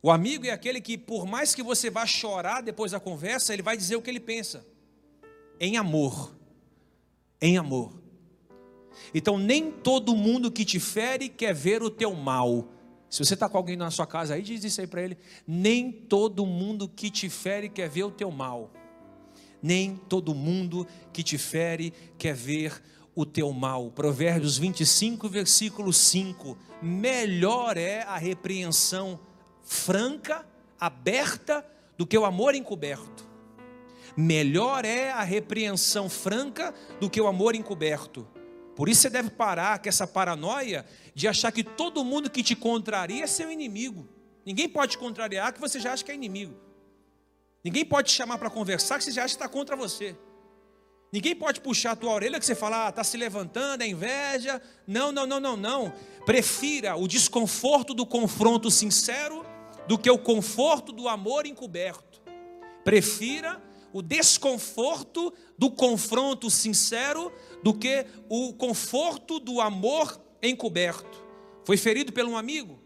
O 0.00 0.10
amigo 0.10 0.46
é 0.46 0.50
aquele 0.50 0.80
que, 0.80 0.96
por 0.96 1.26
mais 1.26 1.54
que 1.54 1.62
você 1.62 1.90
vá 1.90 2.06
chorar 2.06 2.62
depois 2.62 2.92
da 2.92 3.00
conversa, 3.00 3.52
ele 3.52 3.62
vai 3.62 3.76
dizer 3.76 3.96
o 3.96 4.02
que 4.02 4.08
ele 4.08 4.20
pensa. 4.20 4.64
Em 5.60 5.76
amor. 5.76 6.34
Em 7.40 7.56
amor. 7.56 7.92
Então, 9.14 9.38
nem 9.38 9.70
todo 9.70 10.14
mundo 10.14 10.50
que 10.50 10.64
te 10.64 10.78
fere 10.78 11.28
quer 11.28 11.54
ver 11.54 11.82
o 11.82 11.90
teu 11.90 12.14
mal. 12.14 12.68
Se 13.08 13.24
você 13.24 13.34
está 13.34 13.48
com 13.48 13.56
alguém 13.56 13.76
na 13.76 13.90
sua 13.90 14.06
casa 14.06 14.34
aí, 14.34 14.42
diz 14.42 14.62
isso 14.64 14.80
aí 14.80 14.86
para 14.86 15.02
ele. 15.02 15.16
Nem 15.46 15.90
todo 15.90 16.44
mundo 16.44 16.88
que 16.88 17.10
te 17.10 17.28
fere 17.28 17.68
quer 17.68 17.88
ver 17.88 18.04
o 18.04 18.10
teu 18.10 18.30
mal. 18.30 18.70
Nem 19.62 19.96
todo 19.96 20.34
mundo 20.34 20.86
que 21.12 21.22
te 21.22 21.38
fere 21.38 21.92
quer 22.18 22.34
ver 22.34 22.82
o 23.14 23.24
teu 23.24 23.52
mal. 23.52 23.90
Provérbios 23.90 24.58
25, 24.58 25.28
versículo 25.28 25.92
5. 25.92 26.56
Melhor 26.82 27.76
é 27.76 28.02
a 28.02 28.16
repreensão 28.16 29.18
franca, 29.62 30.46
aberta, 30.78 31.66
do 31.96 32.06
que 32.06 32.16
o 32.16 32.24
amor 32.24 32.54
encoberto. 32.54 33.27
Melhor 34.20 34.84
é 34.84 35.12
a 35.12 35.22
repreensão 35.22 36.08
franca 36.08 36.74
do 36.98 37.08
que 37.08 37.20
o 37.20 37.28
amor 37.28 37.54
encoberto. 37.54 38.26
Por 38.74 38.88
isso 38.88 39.02
você 39.02 39.10
deve 39.10 39.30
parar 39.30 39.78
com 39.78 39.88
essa 39.88 40.08
paranoia 40.08 40.84
de 41.14 41.28
achar 41.28 41.52
que 41.52 41.62
todo 41.62 42.04
mundo 42.04 42.28
que 42.28 42.42
te 42.42 42.56
contraria 42.56 43.22
é 43.22 43.28
seu 43.28 43.48
inimigo. 43.48 44.08
Ninguém 44.44 44.68
pode 44.68 44.90
te 44.90 44.98
contrariar 44.98 45.52
que 45.52 45.60
você 45.60 45.78
já 45.78 45.92
acha 45.92 46.04
que 46.04 46.10
é 46.10 46.16
inimigo. 46.16 46.52
Ninguém 47.62 47.84
pode 47.84 48.08
te 48.08 48.16
chamar 48.16 48.38
para 48.38 48.50
conversar 48.50 48.98
que 48.98 49.04
você 49.04 49.12
já 49.12 49.22
acha 49.22 49.36
que 49.36 49.40
está 49.40 49.48
contra 49.48 49.76
você. 49.76 50.16
Ninguém 51.12 51.36
pode 51.36 51.60
puxar 51.60 51.92
a 51.92 51.96
tua 51.96 52.10
orelha 52.10 52.40
que 52.40 52.44
você 52.44 52.56
fala, 52.56 52.86
ah, 52.86 52.88
está 52.88 53.04
se 53.04 53.16
levantando, 53.16 53.82
é 53.82 53.86
inveja. 53.86 54.60
Não, 54.84 55.12
não, 55.12 55.28
não, 55.28 55.38
não, 55.38 55.56
não. 55.56 55.92
Prefira 56.26 56.96
o 56.96 57.06
desconforto 57.06 57.94
do 57.94 58.04
confronto 58.04 58.68
sincero 58.68 59.46
do 59.86 59.96
que 59.96 60.10
o 60.10 60.18
conforto 60.18 60.90
do 60.90 61.08
amor 61.08 61.46
encoberto. 61.46 62.20
Prefira 62.82 63.67
o 63.92 64.02
desconforto 64.02 65.32
do 65.56 65.70
confronto 65.70 66.50
sincero 66.50 67.32
do 67.62 67.74
que 67.74 68.06
o 68.28 68.52
conforto 68.52 69.38
do 69.40 69.60
amor 69.60 70.20
encoberto. 70.42 71.24
Foi 71.64 71.76
ferido 71.76 72.12
por 72.12 72.24
um 72.24 72.36
amigo? 72.36 72.78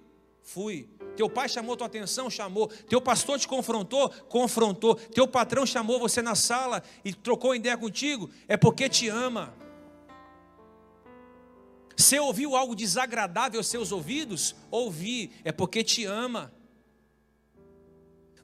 Fui. 0.42 0.88
Teu 1.16 1.28
pai 1.28 1.48
chamou 1.48 1.76
tua 1.76 1.86
atenção? 1.86 2.30
Chamou. 2.30 2.68
Teu 2.88 3.00
pastor 3.00 3.38
te 3.38 3.46
confrontou? 3.46 4.10
Confrontou. 4.28 4.94
Teu 4.94 5.28
patrão 5.28 5.66
chamou 5.66 5.98
você 6.00 6.22
na 6.22 6.34
sala 6.34 6.82
e 7.04 7.12
trocou 7.12 7.54
ideia 7.54 7.76
contigo? 7.76 8.30
É 8.48 8.56
porque 8.56 8.88
te 8.88 9.08
ama. 9.08 9.54
Você 11.96 12.18
ouviu 12.18 12.56
algo 12.56 12.74
desagradável 12.74 13.60
aos 13.60 13.66
seus 13.66 13.92
ouvidos? 13.92 14.56
Ouvi, 14.70 15.32
é 15.44 15.52
porque 15.52 15.84
te 15.84 16.04
ama. 16.04 16.52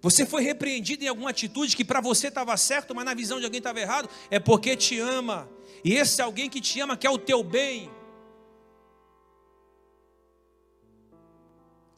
Você 0.00 0.24
foi 0.24 0.42
repreendido 0.42 1.04
em 1.04 1.08
alguma 1.08 1.30
atitude 1.30 1.76
que 1.76 1.84
para 1.84 2.00
você 2.00 2.28
estava 2.28 2.56
certo, 2.56 2.94
mas 2.94 3.04
na 3.04 3.14
visão 3.14 3.38
de 3.38 3.44
alguém 3.44 3.58
estava 3.58 3.80
errado, 3.80 4.08
é 4.30 4.38
porque 4.38 4.76
te 4.76 4.98
ama. 4.98 5.48
E 5.84 5.94
esse 5.94 6.22
alguém 6.22 6.48
que 6.48 6.60
te 6.60 6.80
ama 6.80 6.96
quer 6.96 7.10
o 7.10 7.18
teu 7.18 7.42
bem. 7.42 7.90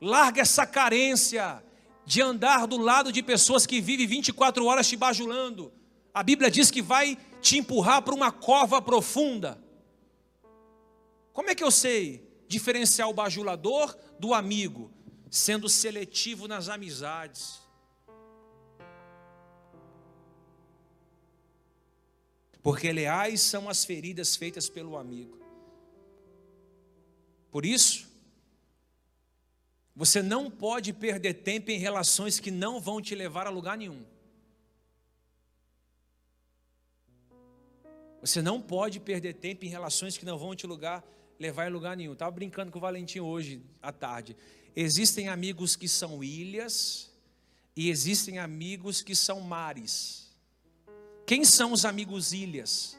Larga 0.01 0.41
essa 0.41 0.67
carência 0.67 1.63
de 2.07 2.23
andar 2.23 2.67
do 2.67 2.79
lado 2.79 3.13
de 3.13 3.23
pessoas 3.23 3.67
que 3.67 3.81
vivem 3.81 4.07
24 4.07 4.65
horas 4.65 4.89
te 4.89 4.97
bajulando. 4.97 5.73
A 6.13 6.23
Bíblia 6.23 6.51
diz 6.51 6.71
que 6.71 6.81
vai 6.81 7.19
te 7.41 7.59
empurrar 7.59 8.03
para 8.03 8.15
uma 8.15 8.33
cova 8.33 8.81
profunda. 8.81 9.63
Como 11.33 11.51
é 11.51 11.55
que 11.55 11.63
eu 11.63 11.71
sei 11.71 12.27
diferenciar 12.49 13.09
o 13.09 13.15
bajulador 13.15 13.97
do 14.19 14.33
amigo? 14.33 14.91
Sendo 15.31 15.69
seletivo 15.69 16.49
nas 16.49 16.69
amizades. 16.69 17.61
Porque 22.63 22.93
leais 22.93 23.41
são 23.41 23.69
as 23.69 23.85
feridas 23.85 24.37
feitas 24.37 24.69
pelo 24.69 24.97
amigo. 24.97 25.39
Por 27.51 27.65
isso, 27.65 28.09
você 29.95 30.23
não 30.23 30.51
pode 30.51 30.93
perder 30.93 31.35
tempo 31.35 31.71
em 31.71 31.79
relações 31.79 32.39
que 32.39 32.51
não 32.51 32.81
vão 32.81 33.01
te 33.01 33.15
levar 33.15 33.47
a 33.47 33.51
lugar 33.51 33.77
nenhum. 33.77 34.05
Você 38.21 38.43
não 38.43 38.61
pode 38.61 39.01
perder 39.01 39.35
tempo 39.35 39.65
em 39.65 39.69
relações 39.69 40.17
que 40.17 40.27
não 40.27 40.39
vão 40.39 40.55
te 40.55 40.67
lugar, 40.67 41.03
levar 41.39 41.67
a 41.67 41.71
lugar 41.71 41.97
nenhum. 41.97 42.13
Estava 42.13 42.31
brincando 42.31 42.71
com 42.71 42.79
o 42.79 42.81
Valentim 42.81 43.21
hoje 43.21 43.63
à 43.81 43.91
tarde. 43.91 44.37
Existem 44.77 45.29
amigos 45.29 45.75
que 45.75 45.89
são 45.89 46.23
ilhas 46.23 47.11
e 47.75 47.89
existem 47.89 48.39
amigos 48.39 49.03
que 49.03 49.17
são 49.17 49.41
mares. 49.41 50.30
Quem 51.31 51.45
são 51.45 51.71
os 51.71 51.85
amigos 51.85 52.33
ilhas? 52.33 52.99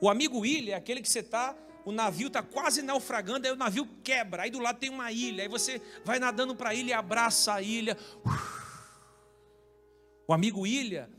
O 0.00 0.08
amigo 0.08 0.46
ilha 0.46 0.74
é 0.74 0.76
aquele 0.76 1.02
que 1.02 1.08
você 1.08 1.18
está, 1.18 1.56
o 1.84 1.90
navio 1.90 2.28
está 2.28 2.40
quase 2.40 2.82
naufragando, 2.82 3.48
aí 3.48 3.52
o 3.52 3.56
navio 3.56 3.84
quebra, 4.04 4.44
aí 4.44 4.50
do 4.52 4.60
lado 4.60 4.78
tem 4.78 4.88
uma 4.88 5.10
ilha, 5.10 5.42
aí 5.42 5.48
você 5.48 5.82
vai 6.04 6.20
nadando 6.20 6.54
para 6.54 6.70
a 6.70 6.74
ilha 6.74 6.90
e 6.90 6.92
abraça 6.92 7.54
a 7.54 7.60
ilha. 7.60 7.98
O 10.28 10.32
amigo 10.32 10.68
ilha 10.68 11.10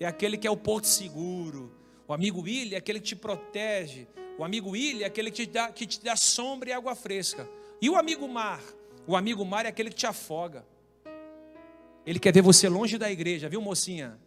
é 0.00 0.06
aquele 0.06 0.36
que 0.36 0.48
é 0.48 0.50
o 0.50 0.56
porto 0.56 0.88
seguro. 0.88 1.72
O 2.08 2.12
amigo 2.12 2.48
ilha 2.48 2.74
é 2.74 2.78
aquele 2.78 2.98
que 2.98 3.06
te 3.06 3.14
protege. 3.14 4.08
O 4.36 4.42
amigo 4.42 4.74
ilha 4.74 5.04
é 5.04 5.06
aquele 5.06 5.30
que 5.30 5.46
te 5.46 5.52
dá, 5.52 5.70
que 5.70 5.86
te 5.86 6.02
dá 6.02 6.16
sombra 6.16 6.70
e 6.70 6.72
água 6.72 6.96
fresca. 6.96 7.48
E 7.80 7.88
o 7.88 7.94
amigo 7.94 8.26
mar? 8.26 8.60
O 9.06 9.16
amigo 9.16 9.44
mar 9.44 9.64
é 9.64 9.68
aquele 9.68 9.90
que 9.90 9.96
te 9.96 10.08
afoga. 10.08 10.66
Ele 12.04 12.18
quer 12.18 12.34
ver 12.34 12.42
você 12.42 12.68
longe 12.68 12.98
da 12.98 13.08
igreja, 13.08 13.48
viu, 13.48 13.60
mocinha? 13.60 14.18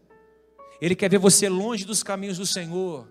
Ele 0.81 0.95
quer 0.95 1.09
ver 1.09 1.19
você 1.19 1.47
longe 1.47 1.85
dos 1.85 2.01
caminhos 2.01 2.37
do 2.37 2.45
Senhor. 2.45 3.07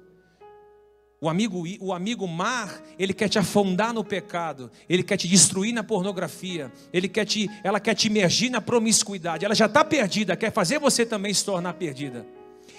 O 1.21 1.29
amigo, 1.29 1.63
o 1.81 1.93
amigo 1.93 2.27
mar, 2.27 2.83
ele 2.99 3.13
quer 3.13 3.29
te 3.29 3.39
afundar 3.39 3.93
no 3.93 4.03
pecado, 4.03 4.71
ele 4.89 5.03
quer 5.03 5.19
te 5.19 5.29
destruir 5.29 5.73
na 5.73 5.85
pornografia, 5.85 6.73
ele 6.93 7.09
quer 7.09 7.27
te, 7.27 7.49
ela 7.63 7.79
quer 7.79 7.95
te 7.95 8.07
imergir 8.07 8.51
na 8.51 8.61
promiscuidade. 8.61 9.45
Ela 9.45 9.55
já 9.55 9.67
está 9.67 9.85
perdida, 9.85 10.35
quer 10.35 10.51
fazer 10.51 10.79
você 10.81 11.05
também 11.05 11.33
se 11.33 11.45
tornar 11.45 11.75
perdida. 11.75 12.27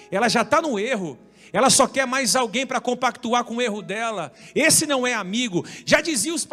Ela 0.10 0.28
já 0.28 0.42
está 0.42 0.60
no 0.60 0.80
erro, 0.80 1.20
ela 1.54 1.70
só 1.70 1.88
quer 1.88 2.08
mais 2.08 2.36
alguém 2.36 2.66
para 2.66 2.82
compactuar 2.82 3.44
com 3.44 3.58
o 3.58 3.62
erro 3.62 3.82
dela. 3.82 4.34
Esse 4.56 4.88
não 4.88 5.06
é 5.06 5.14
amigo. 5.14 5.64
Já 5.86 6.02
diziam 6.02 6.36
os, 6.36 6.48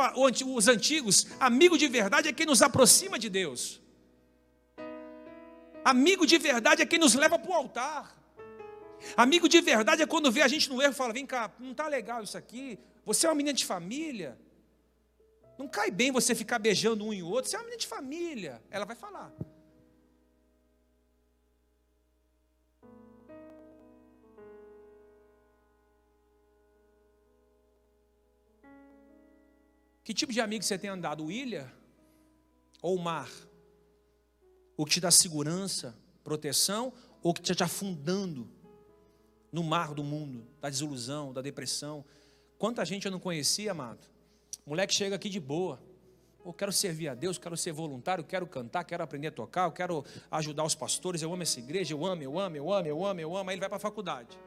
os 0.45 0.69
antigos: 0.69 1.27
amigo 1.41 1.79
de 1.79 1.89
verdade 1.89 2.29
é 2.29 2.33
quem 2.35 2.47
nos 2.47 2.61
aproxima 2.61 3.19
de 3.19 3.31
Deus. 3.31 3.81
Amigo 5.83 6.27
de 6.27 6.37
verdade 6.37 6.83
é 6.83 6.87
quem 6.87 6.99
nos 6.99 7.15
leva 7.15 7.39
para 7.39 7.51
o 7.51 7.55
altar. 7.55 8.18
Amigo 9.17 9.49
de 9.49 9.61
verdade 9.61 10.03
é 10.03 10.07
quando 10.07 10.31
vê 10.31 10.43
a 10.43 10.49
gente 10.49 10.69
no 10.69 10.81
erro 10.83 10.93
e 10.93 10.97
fala: 10.97 11.13
vem 11.13 11.27
cá, 11.27 11.53
não 11.59 11.73
está 11.73 11.87
legal 11.89 12.23
isso 12.23 12.37
aqui. 12.37 12.79
Você 13.05 13.27
é 13.27 13.29
uma 13.29 13.35
menina 13.35 13.55
de 13.55 13.65
família. 13.65 14.39
Não 15.59 15.67
cai 15.67 15.91
bem 15.91 16.13
você 16.13 16.35
ficar 16.35 16.59
beijando 16.59 17.05
um 17.05 17.13
e 17.13 17.23
outro. 17.23 17.51
Você 17.51 17.57
é 17.57 17.59
uma 17.59 17.65
menina 17.65 17.81
de 17.81 17.87
família. 17.87 18.63
Ela 18.71 18.85
vai 18.85 18.95
falar. 18.95 19.33
Que 30.05 30.15
tipo 30.15 30.33
de 30.33 30.41
amigo 30.41 30.65
você 30.65 30.79
tem 30.79 30.89
andado? 30.89 31.31
Ilha 31.31 31.71
ou 32.81 32.97
mar? 32.99 33.31
O 34.77 34.87
que 34.87 34.93
te 34.93 35.01
dá 35.01 35.11
segurança, 35.11 35.95
proteção, 36.25 36.93
ou 37.23 37.35
que 37.35 37.41
está 37.41 37.55
te 37.55 37.63
afundando 37.63 38.49
no 39.53 39.63
mar 39.63 39.95
do 39.95 40.05
mundo, 40.05 40.47
da 40.61 40.69
desilusão, 40.69 41.33
da 41.33 41.41
depressão. 41.41 42.05
Quanta 42.59 42.85
gente 42.85 43.07
eu 43.07 43.13
não 43.13 43.21
conhecia, 43.21 43.73
amado. 43.73 44.07
Moleque 44.67 44.95
chega 44.95 45.17
aqui 45.17 45.29
de 45.29 45.41
boa. 45.41 45.81
Eu 46.45 46.53
quero 46.53 46.73
servir 46.73 47.09
a 47.09 47.15
Deus, 47.15 47.37
quero 47.37 47.57
ser 47.57 47.73
voluntário, 47.73 48.25
quero 48.25 48.47
cantar, 48.47 48.85
quero 48.85 49.03
aprender 49.03 49.29
a 49.29 49.33
tocar, 49.33 49.65
eu 49.65 49.73
quero 49.73 50.05
ajudar 50.31 50.65
os 50.65 50.75
pastores, 50.75 51.21
eu 51.21 51.33
amo 51.33 51.43
essa 51.43 51.59
igreja, 51.59 51.93
eu 51.93 52.07
amo, 52.07 52.23
eu 52.23 52.39
amo, 52.39 52.57
eu 52.57 52.73
amo, 52.73 52.89
eu 52.89 53.05
amo, 53.05 53.21
eu 53.21 53.37
amo. 53.37 53.51
Aí 53.51 53.55
ele 53.55 53.61
vai 53.61 53.69
para 53.69 53.77
a 53.77 53.81
faculdade. 53.81 54.39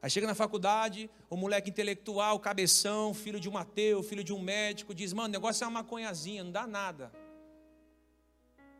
Aí 0.00 0.10
chega 0.10 0.26
na 0.26 0.34
faculdade, 0.34 1.08
o 1.30 1.36
moleque 1.36 1.70
intelectual, 1.70 2.40
cabeção, 2.40 3.14
filho 3.14 3.38
de 3.38 3.48
um 3.48 3.56
ateu, 3.56 4.02
filho 4.02 4.24
de 4.24 4.32
um 4.32 4.42
médico, 4.42 4.92
diz: 4.92 5.12
Mano, 5.12 5.28
o 5.28 5.32
negócio 5.32 5.62
é 5.62 5.66
uma 5.66 5.82
maconhazinha, 5.82 6.42
não 6.42 6.50
dá 6.50 6.66
nada. 6.66 7.12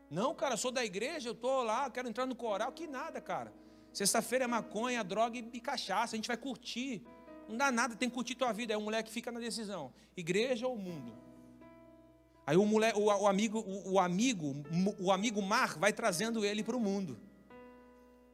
Não, 0.09 0.35
cara, 0.35 0.57
sou 0.57 0.69
da 0.69 0.83
igreja, 0.83 1.29
eu 1.29 1.33
estou 1.33 1.63
lá, 1.63 1.89
quero 1.89 2.09
entrar 2.09 2.25
no 2.25 2.35
coral, 2.35 2.73
que 2.73 2.87
nada, 2.87 3.21
cara. 3.21 3.53
Sexta-feira 3.93 4.45
é 4.45 4.47
maconha, 4.47 5.03
droga 5.03 5.37
e 5.37 5.59
cachaça, 5.59 6.15
a 6.15 6.17
gente 6.17 6.27
vai 6.27 6.35
curtir. 6.35 7.03
Não 7.47 7.55
dá 7.55 7.71
nada, 7.71 7.95
tem 7.95 8.09
que 8.09 8.15
curtir 8.15 8.33
tua 8.33 8.51
vida. 8.51 8.73
Aí 8.73 8.77
o 8.77 8.81
moleque 8.81 9.11
fica 9.11 9.31
na 9.31 9.39
decisão: 9.39 9.93
igreja 10.17 10.67
ou 10.67 10.75
mundo? 10.75 11.13
Aí 12.45 12.57
o, 12.57 12.65
moleque, 12.65 12.97
o, 12.97 13.05
o 13.05 13.27
amigo, 13.27 13.59
o, 13.59 13.93
o, 13.93 13.99
amigo, 13.99 14.55
o 14.99 15.11
amigo 15.11 15.41
mar 15.41 15.77
vai 15.77 15.93
trazendo 15.93 16.43
ele 16.43 16.63
para 16.63 16.75
o 16.75 16.79
mundo. 16.79 17.17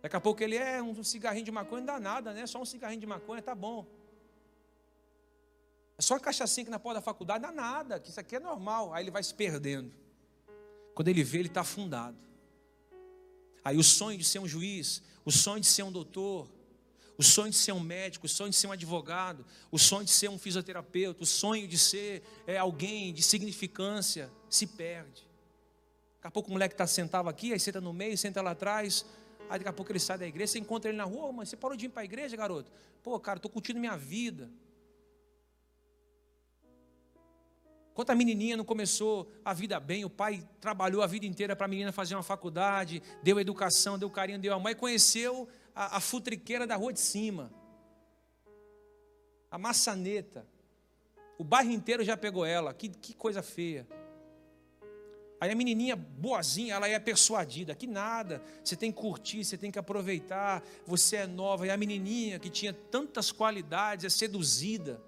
Daqui 0.01 0.15
a 0.15 0.21
pouco 0.21 0.41
ele 0.41 0.55
é 0.55 0.81
um 0.81 1.03
cigarrinho 1.03 1.43
de 1.43 1.51
maconha, 1.51 1.81
não 1.81 1.85
dá 1.85 1.99
nada, 1.99 2.33
né? 2.33 2.47
Só 2.47 2.61
um 2.61 2.65
cigarrinho 2.65 3.01
de 3.01 3.05
maconha, 3.05 3.41
tá 3.41 3.53
bom. 3.53 3.85
É 5.97 6.01
só 6.01 6.13
uma 6.13 6.21
cachaçinha 6.21 6.63
que 6.63 6.71
na 6.71 6.79
porta 6.79 6.99
da 6.99 7.03
faculdade, 7.03 7.41
dá 7.41 7.51
nada, 7.51 7.99
que 7.99 8.09
isso 8.09 8.19
aqui 8.19 8.37
é 8.37 8.39
normal. 8.39 8.93
Aí 8.93 9.03
ele 9.03 9.11
vai 9.11 9.21
se 9.21 9.33
perdendo. 9.33 9.91
Quando 10.95 11.09
ele 11.09 11.23
vê, 11.23 11.39
ele 11.39 11.49
está 11.49 11.61
afundado. 11.61 12.17
Aí 13.63 13.77
o 13.77 13.83
sonho 13.83 14.17
de 14.17 14.23
ser 14.23 14.39
um 14.39 14.47
juiz, 14.47 15.01
o 15.25 15.31
sonho 15.31 15.59
de 15.59 15.67
ser 15.67 15.83
um 15.83 15.91
doutor, 15.91 16.49
o 17.17 17.23
sonho 17.23 17.51
de 17.51 17.57
ser 17.57 17.73
um 17.73 17.79
médico, 17.79 18.25
o 18.25 18.29
sonho 18.29 18.49
de 18.49 18.55
ser 18.55 18.67
um 18.67 18.71
advogado, 18.71 19.45
o 19.71 19.77
sonho 19.77 20.05
de 20.05 20.11
ser 20.11 20.29
um 20.29 20.37
fisioterapeuta, 20.37 21.23
o 21.23 21.25
sonho 21.25 21.67
de 21.67 21.77
ser 21.77 22.23
é, 22.47 22.57
alguém 22.57 23.13
de 23.13 23.21
significância, 23.21 24.31
se 24.49 24.65
perde. 24.65 25.27
Daqui 26.15 26.27
a 26.27 26.31
pouco 26.31 26.49
o 26.49 26.53
moleque 26.53 26.73
está 26.73 26.87
sentado 26.87 27.27
aqui, 27.27 27.53
aí 27.53 27.59
senta 27.59 27.81
no 27.81 27.93
meio, 27.93 28.17
senta 28.17 28.41
lá 28.41 28.51
atrás, 28.51 29.05
Aí 29.49 29.57
daqui 29.57 29.69
a 29.69 29.73
pouco 29.73 29.91
ele 29.91 29.99
sai 29.99 30.17
da 30.17 30.27
igreja, 30.27 30.53
você 30.53 30.59
encontra 30.59 30.89
ele 30.91 30.97
na 30.97 31.03
rua, 31.05 31.25
oh, 31.25 31.33
mas 31.33 31.49
você 31.49 31.57
parou 31.57 31.75
de 31.75 31.87
ir 31.87 31.89
para 31.89 32.03
a 32.03 32.05
igreja, 32.05 32.37
garoto? 32.37 32.71
Pô, 33.01 33.19
cara, 33.19 33.39
estou 33.39 33.49
curtindo 33.49 33.79
minha 33.79 33.97
vida. 33.97 34.49
Quando 37.99 38.11
a 38.11 38.15
menininha 38.15 38.55
não 38.55 38.63
começou 38.63 39.29
a 39.43 39.53
vida 39.53 39.77
bem, 39.77 40.05
o 40.05 40.09
pai 40.09 40.41
trabalhou 40.61 41.01
a 41.01 41.05
vida 41.05 41.25
inteira 41.25 41.53
para 41.53 41.65
a 41.65 41.67
menina 41.67 41.91
fazer 41.91 42.15
uma 42.15 42.23
faculdade, 42.23 43.03
deu 43.21 43.37
educação, 43.37 43.99
deu 43.99 44.09
carinho, 44.09 44.39
deu 44.39 44.53
amor, 44.53 44.71
e 44.71 44.75
conheceu 44.75 45.49
a, 45.75 45.97
a 45.97 45.99
futriqueira 45.99 46.65
da 46.65 46.77
rua 46.77 46.93
de 46.93 47.01
cima, 47.01 47.51
a 49.51 49.57
maçaneta. 49.57 50.47
O 51.37 51.43
bairro 51.43 51.71
inteiro 51.71 52.01
já 52.01 52.15
pegou 52.15 52.45
ela, 52.45 52.73
que, 52.73 52.87
que 52.87 53.13
coisa 53.13 53.43
feia. 53.43 53.85
Aí 55.41 55.51
a 55.51 55.55
menininha 55.55 55.97
boazinha, 55.97 56.75
ela 56.75 56.87
é 56.87 56.97
persuadida, 56.99 57.75
que 57.75 57.85
nada, 57.85 58.41
você 58.63 58.77
tem 58.77 58.93
que 58.93 58.97
curtir, 58.97 59.43
você 59.43 59.57
tem 59.57 59.71
que 59.71 59.77
aproveitar, 59.77 60.63
você 60.85 61.17
é 61.17 61.27
nova. 61.27 61.67
E 61.67 61.69
a 61.69 61.75
menininha 61.75 62.39
que 62.39 62.49
tinha 62.49 62.71
tantas 62.71 63.29
qualidades 63.29 64.05
é 64.05 64.09
seduzida, 64.09 65.01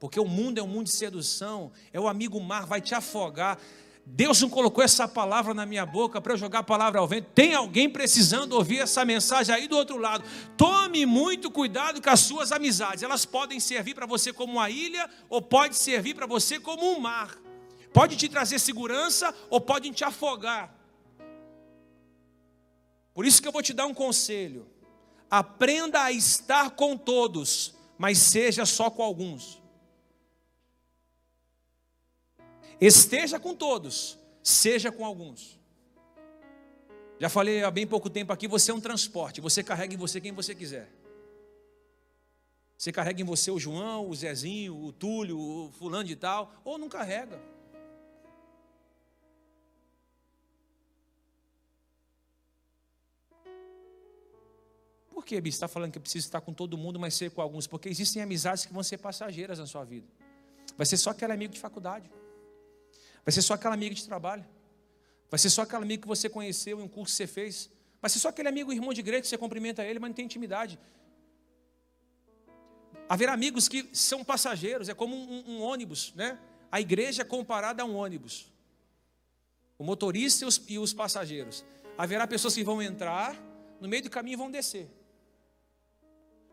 porque 0.00 0.18
o 0.18 0.24
mundo 0.24 0.58
é 0.58 0.62
um 0.62 0.66
mundo 0.66 0.86
de 0.86 0.92
sedução, 0.92 1.70
é 1.92 2.00
o 2.00 2.08
amigo 2.08 2.40
mar, 2.40 2.64
vai 2.64 2.80
te 2.80 2.94
afogar. 2.94 3.58
Deus 4.06 4.40
não 4.40 4.48
colocou 4.48 4.82
essa 4.82 5.06
palavra 5.06 5.52
na 5.52 5.66
minha 5.66 5.84
boca 5.84 6.22
para 6.22 6.32
eu 6.32 6.38
jogar 6.38 6.60
a 6.60 6.62
palavra 6.62 6.98
ao 6.98 7.06
vento. 7.06 7.28
Tem 7.34 7.54
alguém 7.54 7.88
precisando 7.88 8.54
ouvir 8.54 8.78
essa 8.78 9.04
mensagem 9.04 9.54
aí 9.54 9.68
do 9.68 9.76
outro 9.76 9.98
lado. 9.98 10.24
Tome 10.56 11.04
muito 11.04 11.50
cuidado 11.50 12.00
com 12.00 12.08
as 12.08 12.20
suas 12.20 12.50
amizades. 12.50 13.02
Elas 13.02 13.26
podem 13.26 13.60
servir 13.60 13.94
para 13.94 14.06
você 14.06 14.32
como 14.32 14.54
uma 14.54 14.70
ilha 14.70 15.08
ou 15.28 15.42
pode 15.42 15.76
servir 15.76 16.14
para 16.14 16.26
você 16.26 16.58
como 16.58 16.90
um 16.90 16.98
mar. 16.98 17.36
Pode 17.92 18.16
te 18.16 18.26
trazer 18.26 18.58
segurança 18.58 19.34
ou 19.50 19.60
pode 19.60 19.90
te 19.90 20.02
afogar. 20.02 20.74
Por 23.12 23.26
isso 23.26 23.42
que 23.42 23.46
eu 23.46 23.52
vou 23.52 23.62
te 23.62 23.74
dar 23.74 23.84
um 23.84 23.94
conselho. 23.94 24.66
Aprenda 25.30 26.02
a 26.02 26.10
estar 26.10 26.70
com 26.70 26.96
todos, 26.96 27.74
mas 27.98 28.16
seja 28.16 28.64
só 28.64 28.88
com 28.90 29.02
alguns. 29.02 29.59
Esteja 32.80 33.38
com 33.38 33.54
todos, 33.54 34.18
seja 34.42 34.90
com 34.90 35.04
alguns. 35.04 35.60
Já 37.18 37.28
falei 37.28 37.62
há 37.62 37.70
bem 37.70 37.86
pouco 37.86 38.08
tempo 38.08 38.32
aqui, 38.32 38.48
você 38.48 38.70
é 38.70 38.74
um 38.74 38.80
transporte, 38.80 39.42
você 39.42 39.62
carrega 39.62 39.92
em 39.92 39.98
você 39.98 40.20
quem 40.20 40.32
você 40.32 40.54
quiser. 40.54 40.90
Você 42.78 42.90
carrega 42.90 43.20
em 43.20 43.24
você 43.24 43.50
o 43.50 43.58
João, 43.58 44.08
o 44.08 44.14
Zezinho, 44.14 44.74
o 44.74 44.90
Túlio, 44.90 45.38
o 45.38 45.70
fulano 45.72 46.04
de 46.04 46.16
tal, 46.16 46.50
ou 46.64 46.78
não 46.78 46.88
carrega. 46.88 47.38
Por 55.10 55.26
que, 55.26 55.38
Bi, 55.38 55.50
está 55.50 55.68
falando 55.68 55.92
que 55.92 55.98
eu 55.98 56.02
preciso 56.02 56.26
estar 56.26 56.40
com 56.40 56.54
todo 56.54 56.78
mundo, 56.78 56.98
mas 56.98 57.12
ser 57.12 57.30
com 57.30 57.42
alguns? 57.42 57.66
Porque 57.66 57.90
existem 57.90 58.22
amizades 58.22 58.64
que 58.64 58.72
vão 58.72 58.82
ser 58.82 58.96
passageiras 58.96 59.58
na 59.58 59.66
sua 59.66 59.84
vida. 59.84 60.08
Vai 60.78 60.86
ser 60.86 60.96
só 60.96 61.10
aquele 61.10 61.34
amigo 61.34 61.52
de 61.52 61.60
faculdade. 61.60 62.10
Vai 63.24 63.32
ser 63.32 63.42
só 63.42 63.54
aquela 63.54 63.74
amiga 63.74 63.94
de 63.94 64.04
trabalho. 64.04 64.44
Vai 65.30 65.38
ser 65.38 65.50
só 65.50 65.62
aquele 65.62 65.82
amigo 65.82 66.02
que 66.02 66.08
você 66.08 66.28
conheceu 66.28 66.80
em 66.80 66.82
um 66.82 66.88
curso 66.88 67.12
que 67.12 67.16
você 67.16 67.26
fez. 67.26 67.70
Vai 68.00 68.10
ser 68.10 68.18
só 68.18 68.28
aquele 68.28 68.48
amigo 68.48 68.72
irmão 68.72 68.92
de 68.92 69.00
igreja 69.00 69.22
que 69.22 69.28
você 69.28 69.38
cumprimenta 69.38 69.84
ele, 69.84 69.98
mas 69.98 70.10
não 70.10 70.14
tem 70.14 70.24
intimidade. 70.24 70.78
Haverá 73.08 73.32
amigos 73.32 73.68
que 73.68 73.88
são 73.92 74.24
passageiros, 74.24 74.88
é 74.88 74.94
como 74.94 75.14
um, 75.16 75.44
um, 75.50 75.62
ônibus, 75.62 76.12
né? 76.14 76.38
A 76.70 76.80
igreja 76.80 77.22
é 77.22 77.24
comparada 77.24 77.82
a 77.82 77.86
um 77.86 77.96
ônibus. 77.96 78.52
O 79.78 79.84
motorista 79.84 80.44
e 80.44 80.48
os, 80.48 80.62
e 80.68 80.78
os 80.78 80.92
passageiros. 80.92 81.64
Haverá 81.98 82.26
pessoas 82.26 82.54
que 82.54 82.62
vão 82.62 82.80
entrar, 82.80 83.36
no 83.80 83.88
meio 83.88 84.02
do 84.02 84.10
caminho 84.10 84.38
vão 84.38 84.50
descer. 84.50 84.88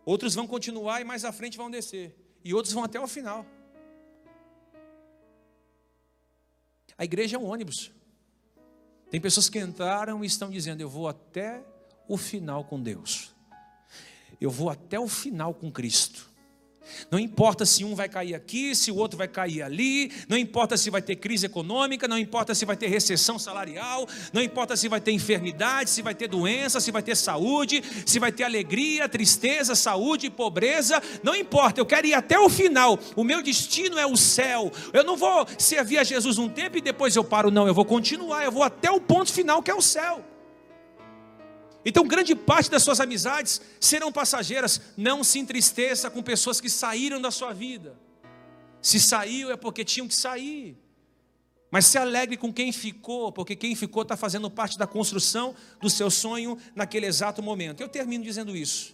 Outros 0.05 0.33
vão 0.33 0.47
continuar 0.47 1.01
e 1.01 1.03
mais 1.03 1.25
à 1.25 1.31
frente 1.31 1.57
vão 1.57 1.69
descer. 1.69 2.15
E 2.43 2.53
outros 2.53 2.73
vão 2.73 2.83
até 2.83 2.99
o 2.99 3.07
final. 3.07 3.45
A 6.97 7.05
igreja 7.05 7.35
é 7.35 7.39
um 7.39 7.45
ônibus. 7.45 7.91
Tem 9.09 9.21
pessoas 9.21 9.49
que 9.49 9.59
entraram 9.59 10.23
e 10.23 10.27
estão 10.27 10.49
dizendo: 10.49 10.81
Eu 10.81 10.89
vou 10.89 11.07
até 11.07 11.63
o 12.07 12.17
final 12.17 12.63
com 12.63 12.81
Deus. 12.81 13.35
Eu 14.39 14.49
vou 14.49 14.69
até 14.69 14.99
o 14.99 15.07
final 15.07 15.53
com 15.53 15.71
Cristo. 15.71 16.29
Não 17.09 17.19
importa 17.19 17.65
se 17.65 17.83
um 17.83 17.95
vai 17.95 18.09
cair 18.09 18.35
aqui, 18.35 18.75
se 18.75 18.91
o 18.91 18.95
outro 18.95 19.17
vai 19.17 19.27
cair 19.27 19.61
ali, 19.61 20.11
não 20.27 20.37
importa 20.37 20.77
se 20.77 20.89
vai 20.89 21.01
ter 21.01 21.15
crise 21.15 21.45
econômica, 21.45 22.07
não 22.07 22.17
importa 22.17 22.53
se 22.53 22.65
vai 22.65 22.75
ter 22.75 22.87
recessão 22.87 23.39
salarial, 23.39 24.07
não 24.33 24.41
importa 24.41 24.75
se 24.75 24.87
vai 24.87 24.99
ter 24.99 25.11
enfermidade, 25.11 25.89
se 25.89 26.01
vai 26.01 26.13
ter 26.13 26.27
doença, 26.27 26.79
se 26.79 26.91
vai 26.91 27.01
ter 27.01 27.15
saúde, 27.15 27.83
se 28.05 28.19
vai 28.19 28.31
ter 28.31 28.43
alegria, 28.43 29.07
tristeza, 29.09 29.75
saúde, 29.75 30.29
pobreza, 30.29 31.01
não 31.23 31.35
importa, 31.35 31.79
eu 31.79 31.85
quero 31.85 32.07
ir 32.07 32.13
até 32.13 32.39
o 32.39 32.49
final. 32.49 32.99
O 33.15 33.23
meu 33.23 33.41
destino 33.41 33.97
é 33.97 34.05
o 34.05 34.17
céu. 34.17 34.71
Eu 34.93 35.03
não 35.03 35.17
vou 35.17 35.45
servir 35.57 35.97
a 35.97 36.03
Jesus 36.03 36.37
um 36.37 36.49
tempo 36.49 36.77
e 36.77 36.81
depois 36.81 37.15
eu 37.15 37.23
paro, 37.23 37.51
não, 37.51 37.67
eu 37.67 37.73
vou 37.73 37.85
continuar, 37.85 38.43
eu 38.43 38.51
vou 38.51 38.63
até 38.63 38.91
o 38.91 39.01
ponto 39.01 39.31
final 39.31 39.61
que 39.61 39.71
é 39.71 39.75
o 39.75 39.81
céu. 39.81 40.23
Então, 41.89 42.05
grande 42.05 42.35
parte 42.35 42.69
das 42.69 42.83
suas 42.83 42.99
amizades 42.99 43.61
serão 43.79 44.11
passageiras. 44.11 44.81
Não 44.97 45.23
se 45.23 45.39
entristeça 45.39 46.11
com 46.11 46.21
pessoas 46.21 46.59
que 46.59 46.69
saíram 46.69 47.21
da 47.21 47.31
sua 47.31 47.53
vida. 47.53 47.95
Se 48.81 48.99
saiu 48.99 49.49
é 49.49 49.55
porque 49.55 49.85
tinham 49.85 50.05
que 50.05 50.13
sair. 50.13 50.77
Mas 51.71 51.85
se 51.85 51.97
alegre 51.97 52.35
com 52.35 52.51
quem 52.51 52.73
ficou, 52.73 53.31
porque 53.31 53.55
quem 53.55 53.73
ficou 53.73 54.01
está 54.01 54.17
fazendo 54.17 54.51
parte 54.51 54.77
da 54.77 54.85
construção 54.85 55.55
do 55.79 55.89
seu 55.89 56.11
sonho 56.11 56.57
naquele 56.75 57.05
exato 57.05 57.41
momento. 57.41 57.79
Eu 57.79 57.87
termino 57.87 58.21
dizendo 58.21 58.53
isso. 58.53 58.93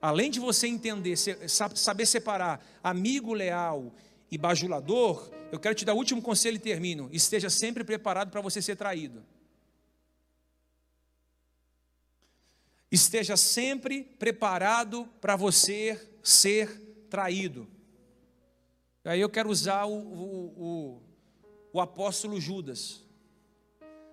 Além 0.00 0.30
de 0.30 0.40
você 0.40 0.66
entender, 0.66 1.16
saber 1.18 2.06
separar 2.06 2.66
amigo 2.82 3.34
leal 3.34 3.92
e 4.30 4.38
bajulador, 4.38 5.30
eu 5.52 5.60
quero 5.60 5.74
te 5.74 5.84
dar 5.84 5.92
o 5.92 5.98
último 5.98 6.22
conselho 6.22 6.56
e 6.56 6.60
termino. 6.60 7.10
Esteja 7.12 7.50
sempre 7.50 7.84
preparado 7.84 8.30
para 8.30 8.40
você 8.40 8.62
ser 8.62 8.74
traído. 8.74 9.22
Esteja 12.90 13.36
sempre 13.36 14.04
preparado 14.04 15.08
para 15.20 15.36
você 15.36 16.00
ser 16.22 16.80
traído. 17.08 17.68
Aí 19.04 19.20
eu 19.20 19.28
quero 19.28 19.48
usar 19.48 19.84
o, 19.84 19.94
o, 19.94 20.46
o, 20.56 21.02
o 21.72 21.80
apóstolo 21.80 22.40
Judas. 22.40 23.04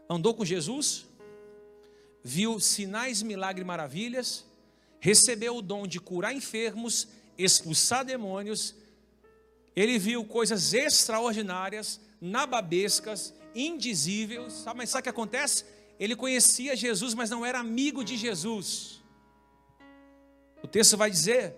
Andou 0.09 0.33
com 0.33 0.45
Jesus, 0.45 1.05
viu 2.23 2.59
sinais, 2.59 3.21
milagres 3.21 3.65
maravilhas, 3.65 4.45
recebeu 4.99 5.57
o 5.57 5.61
dom 5.61 5.87
de 5.87 5.99
curar 5.99 6.33
enfermos, 6.33 7.07
expulsar 7.37 8.05
demônios, 8.05 8.75
ele 9.75 9.97
viu 9.97 10.23
coisas 10.23 10.73
extraordinárias, 10.73 11.99
nababescas, 12.21 13.33
indizíveis, 13.55 14.53
sabe? 14.53 14.77
mas 14.77 14.89
sabe 14.89 15.01
o 15.01 15.03
que 15.03 15.09
acontece? 15.09 15.65
Ele 16.03 16.17
conhecia 16.17 16.75
Jesus, 16.75 17.13
mas 17.13 17.29
não 17.29 17.45
era 17.45 17.59
amigo 17.59 18.03
de 18.03 18.17
Jesus. 18.17 19.01
O 20.61 20.67
texto 20.67 20.97
vai 20.97 21.09
dizer 21.09 21.55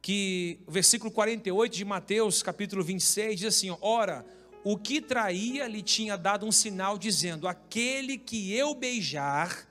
que 0.00 0.60
o 0.66 0.70
versículo 0.70 1.10
48 1.10 1.76
de 1.76 1.84
Mateus, 1.84 2.42
capítulo 2.42 2.82
26, 2.82 3.40
diz 3.40 3.48
assim: 3.54 3.76
Ora, 3.82 4.24
o 4.64 4.78
que 4.78 5.02
traía 5.02 5.68
lhe 5.68 5.82
tinha 5.82 6.16
dado 6.16 6.46
um 6.46 6.52
sinal, 6.52 6.96
dizendo: 6.96 7.46
Aquele 7.46 8.16
que 8.16 8.54
eu 8.54 8.74
beijar, 8.74 9.68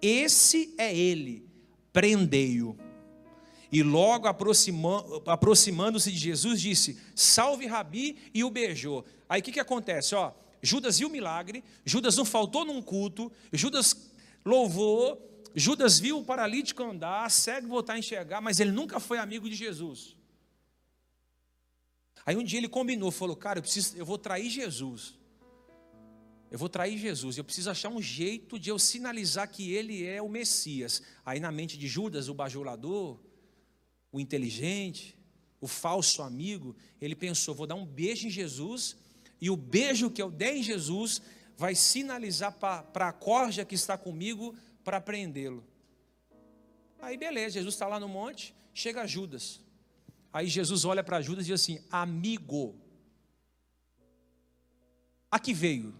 esse 0.00 0.72
é 0.78 0.96
ele, 0.96 1.44
prendei-o. 1.92 2.78
E 3.72 3.82
logo 3.82 4.28
aproximando-se 4.28 6.12
de 6.12 6.16
Jesus, 6.16 6.60
disse: 6.60 6.96
Salve 7.12 7.66
Rabi, 7.66 8.16
e 8.32 8.44
o 8.44 8.50
beijou. 8.50 9.04
Aí 9.28 9.40
o 9.40 9.42
que, 9.42 9.50
que 9.50 9.58
acontece? 9.58 10.14
Ó, 10.14 10.30
Judas 10.62 10.98
viu 10.98 11.08
o 11.08 11.10
milagre, 11.10 11.62
Judas 11.84 12.16
não 12.16 12.24
faltou 12.24 12.64
num 12.64 12.82
culto, 12.82 13.30
Judas 13.52 14.10
louvou, 14.44 15.44
Judas 15.54 15.98
viu 15.98 16.18
o 16.18 16.24
paralítico 16.24 16.82
andar, 16.82 17.30
cego 17.30 17.68
voltar 17.68 17.94
a 17.94 17.98
enxergar, 17.98 18.40
mas 18.40 18.60
ele 18.60 18.72
nunca 18.72 19.00
foi 19.00 19.18
amigo 19.18 19.48
de 19.48 19.54
Jesus. 19.54 20.16
Aí 22.26 22.36
um 22.36 22.42
dia 22.42 22.58
ele 22.58 22.68
combinou, 22.68 23.10
falou: 23.10 23.36
Cara, 23.36 23.58
eu, 23.58 23.62
preciso, 23.62 23.96
eu 23.96 24.04
vou 24.04 24.18
trair 24.18 24.50
Jesus. 24.50 25.14
Eu 26.50 26.58
vou 26.58 26.68
trair 26.68 26.96
Jesus, 26.96 27.36
eu 27.36 27.44
preciso 27.44 27.70
achar 27.70 27.88
um 27.88 28.00
jeito 28.00 28.58
de 28.58 28.70
eu 28.70 28.78
sinalizar 28.78 29.50
que 29.50 29.72
ele 29.72 30.04
é 30.04 30.22
o 30.22 30.28
Messias. 30.28 31.02
Aí 31.24 31.40
na 31.40 31.50
mente 31.50 31.76
de 31.76 31.88
Judas, 31.88 32.28
o 32.28 32.34
bajulador, 32.34 33.18
o 34.12 34.20
inteligente, 34.20 35.18
o 35.60 35.66
falso 35.66 36.22
amigo, 36.22 36.76
ele 37.00 37.14
pensou: 37.16 37.54
vou 37.54 37.66
dar 37.66 37.74
um 37.74 37.84
beijo 37.86 38.26
em 38.26 38.30
Jesus 38.30 38.96
e 39.40 39.50
o 39.50 39.56
beijo 39.56 40.10
que 40.10 40.22
eu 40.22 40.30
der 40.30 40.56
em 40.56 40.62
Jesus 40.62 41.20
vai 41.56 41.74
sinalizar 41.74 42.52
para 42.52 43.08
a 43.08 43.12
corja 43.12 43.64
que 43.64 43.74
está 43.74 43.96
comigo 43.96 44.54
para 44.84 45.00
prendê-lo. 45.00 45.64
Aí 47.00 47.16
beleza, 47.16 47.54
Jesus 47.54 47.74
está 47.74 47.86
lá 47.86 48.00
no 48.00 48.08
monte, 48.08 48.54
chega 48.72 49.06
Judas. 49.06 49.60
Aí 50.32 50.46
Jesus 50.46 50.84
olha 50.84 51.02
para 51.02 51.20
Judas 51.20 51.44
e 51.44 51.48
diz 51.48 51.60
assim: 51.60 51.84
Amigo, 51.90 52.78
aqui 55.30 55.54
veio. 55.54 55.94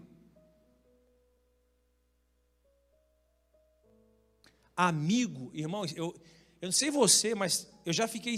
Amigo, 4.75 5.49
irmãos, 5.55 5.91
eu, 5.95 6.15
eu 6.61 6.67
não 6.67 6.71
sei 6.71 6.91
você, 6.91 7.33
mas 7.33 7.67
eu 7.83 7.91
já 7.91 8.07
fiquei 8.07 8.35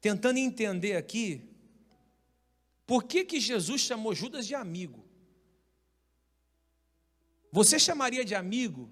tentando 0.00 0.38
entender 0.38 0.94
aqui 0.96 1.49
por 2.90 3.04
que, 3.04 3.24
que 3.24 3.38
Jesus 3.38 3.82
chamou 3.82 4.12
Judas 4.12 4.48
de 4.48 4.54
amigo? 4.56 5.08
Você 7.52 7.78
chamaria 7.78 8.24
de 8.24 8.34
amigo 8.34 8.90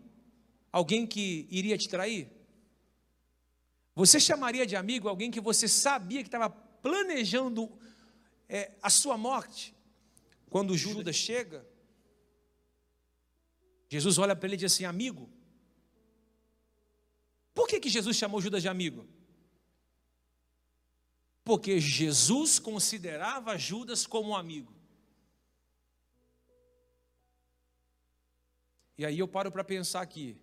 alguém 0.71 1.05
que 1.05 1.49
iria 1.51 1.77
te 1.77 1.89
trair? 1.89 2.31
Você 3.97 4.21
chamaria 4.21 4.65
de 4.65 4.77
amigo 4.77 5.09
alguém 5.09 5.33
que 5.33 5.41
você 5.41 5.67
sabia 5.67 6.23
que 6.23 6.29
estava 6.29 6.49
planejando 6.49 7.69
é, 8.49 8.71
a 8.81 8.89
sua 8.89 9.19
morte? 9.19 9.75
Quando 10.49 10.77
Judas 10.77 11.17
chega, 11.17 11.67
Jesus 13.89 14.17
olha 14.17 14.37
para 14.37 14.47
ele 14.47 14.55
e 14.55 14.59
diz 14.59 14.73
assim: 14.73 14.85
Amigo. 14.85 15.29
Por 17.53 17.67
que, 17.67 17.81
que 17.81 17.91
Jesus 17.91 18.17
chamou 18.17 18.41
Judas 18.41 18.63
de 18.63 18.69
amigo? 18.69 19.09
Porque 21.49 21.81
Jesus 21.81 22.59
considerava 22.59 23.57
Judas 23.57 24.07
como 24.07 24.29
um 24.29 24.37
amigo. 24.37 24.71
E 28.99 29.07
aí 29.07 29.19
eu 29.19 29.27
paro 29.27 29.51
para 29.51 29.65
pensar 29.65 30.03
aqui. 30.03 30.37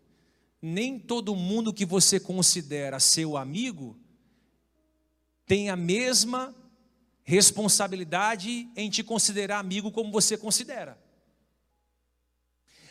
Nem 0.60 0.98
todo 0.98 1.36
mundo 1.36 1.72
que 1.72 1.86
você 1.86 2.20
considera 2.20 3.00
seu 3.00 3.38
amigo 3.38 3.96
tem 5.46 5.70
a 5.70 5.76
mesma 5.76 6.56
responsabilidade 7.24 8.68
em 8.76 8.89
te 8.89 9.04
considerar 9.04 9.60
amigo 9.60 9.91
como 9.91 10.12
você 10.12 10.36
considera. 10.36 11.00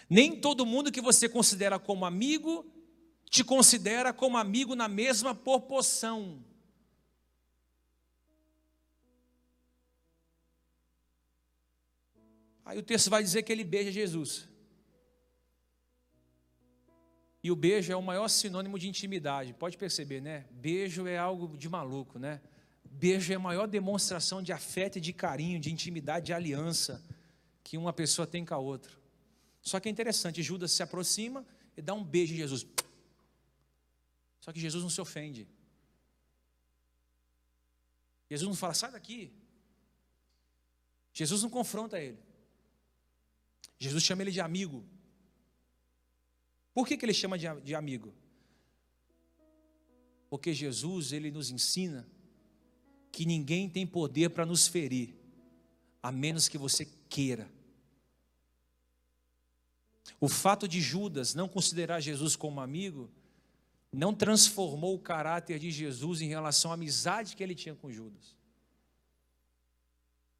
Nem 0.08 0.40
todo 0.40 0.64
mundo 0.64 0.92
que 0.92 1.00
você 1.00 1.28
considera 1.28 1.80
como 1.80 2.06
amigo 2.06 2.64
te 3.28 3.42
considera 3.42 4.12
como 4.12 4.36
amigo 4.36 4.76
na 4.76 4.86
mesma 4.86 5.34
proporção. 5.34 6.53
Aí 12.64 12.78
o 12.78 12.82
texto 12.82 13.10
vai 13.10 13.22
dizer 13.22 13.42
que 13.42 13.52
ele 13.52 13.62
beija 13.62 13.92
Jesus. 13.92 14.48
E 17.42 17.50
o 17.50 17.56
beijo 17.56 17.92
é 17.92 17.96
o 17.96 18.02
maior 18.02 18.28
sinônimo 18.28 18.78
de 18.78 18.88
intimidade. 18.88 19.52
Pode 19.52 19.76
perceber, 19.76 20.22
né? 20.22 20.46
Beijo 20.50 21.06
é 21.06 21.18
algo 21.18 21.58
de 21.58 21.68
maluco, 21.68 22.18
né? 22.18 22.40
Beijo 22.84 23.30
é 23.32 23.36
a 23.36 23.38
maior 23.38 23.66
demonstração 23.66 24.42
de 24.42 24.50
afeto 24.50 24.96
e 24.96 25.00
de 25.00 25.12
carinho, 25.12 25.60
de 25.60 25.70
intimidade, 25.70 26.26
de 26.26 26.32
aliança 26.32 27.04
que 27.62 27.76
uma 27.76 27.92
pessoa 27.92 28.26
tem 28.26 28.46
com 28.46 28.54
a 28.54 28.58
outra. 28.58 28.92
Só 29.60 29.78
que 29.78 29.88
é 29.88 29.92
interessante, 29.92 30.42
Judas 30.42 30.72
se 30.72 30.82
aproxima 30.82 31.44
e 31.76 31.82
dá 31.82 31.92
um 31.92 32.02
beijo 32.02 32.32
em 32.32 32.36
Jesus. 32.36 32.66
Só 34.40 34.52
que 34.52 34.60
Jesus 34.60 34.82
não 34.82 34.90
se 34.90 35.00
ofende. 35.00 35.46
Jesus 38.30 38.48
não 38.48 38.56
fala, 38.56 38.74
sai 38.74 38.92
daqui. 38.92 39.32
Jesus 41.12 41.42
não 41.42 41.50
confronta 41.50 42.00
ele. 42.00 42.18
Jesus 43.84 44.02
chama 44.02 44.22
ele 44.22 44.30
de 44.30 44.40
amigo. 44.40 44.82
Por 46.72 46.86
que, 46.86 46.96
que 46.96 47.04
ele 47.04 47.12
chama 47.12 47.38
de, 47.38 47.46
de 47.60 47.74
amigo? 47.74 48.14
Porque 50.30 50.54
Jesus, 50.54 51.12
ele 51.12 51.30
nos 51.30 51.50
ensina 51.50 52.08
que 53.12 53.26
ninguém 53.26 53.68
tem 53.68 53.86
poder 53.86 54.30
para 54.30 54.46
nos 54.46 54.66
ferir, 54.66 55.14
a 56.02 56.10
menos 56.10 56.48
que 56.48 56.56
você 56.56 56.88
queira. 57.10 57.48
O 60.18 60.28
fato 60.28 60.66
de 60.66 60.80
Judas 60.80 61.34
não 61.34 61.46
considerar 61.46 62.00
Jesus 62.00 62.34
como 62.34 62.60
amigo, 62.60 63.10
não 63.92 64.14
transformou 64.14 64.94
o 64.94 64.98
caráter 64.98 65.58
de 65.58 65.70
Jesus 65.70 66.22
em 66.22 66.28
relação 66.28 66.70
à 66.70 66.74
amizade 66.74 67.36
que 67.36 67.42
ele 67.42 67.54
tinha 67.54 67.74
com 67.74 67.92
Judas. 67.92 68.34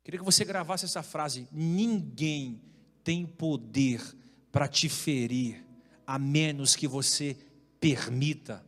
Queria 0.02 0.18
que 0.18 0.24
você 0.24 0.46
gravasse 0.46 0.86
essa 0.86 1.02
frase: 1.02 1.46
ninguém 1.52 2.73
tem 3.04 3.26
poder 3.26 4.02
para 4.50 4.66
te 4.66 4.88
ferir, 4.88 5.62
a 6.06 6.18
menos 6.18 6.74
que 6.74 6.88
você 6.88 7.36
permita. 7.78 8.64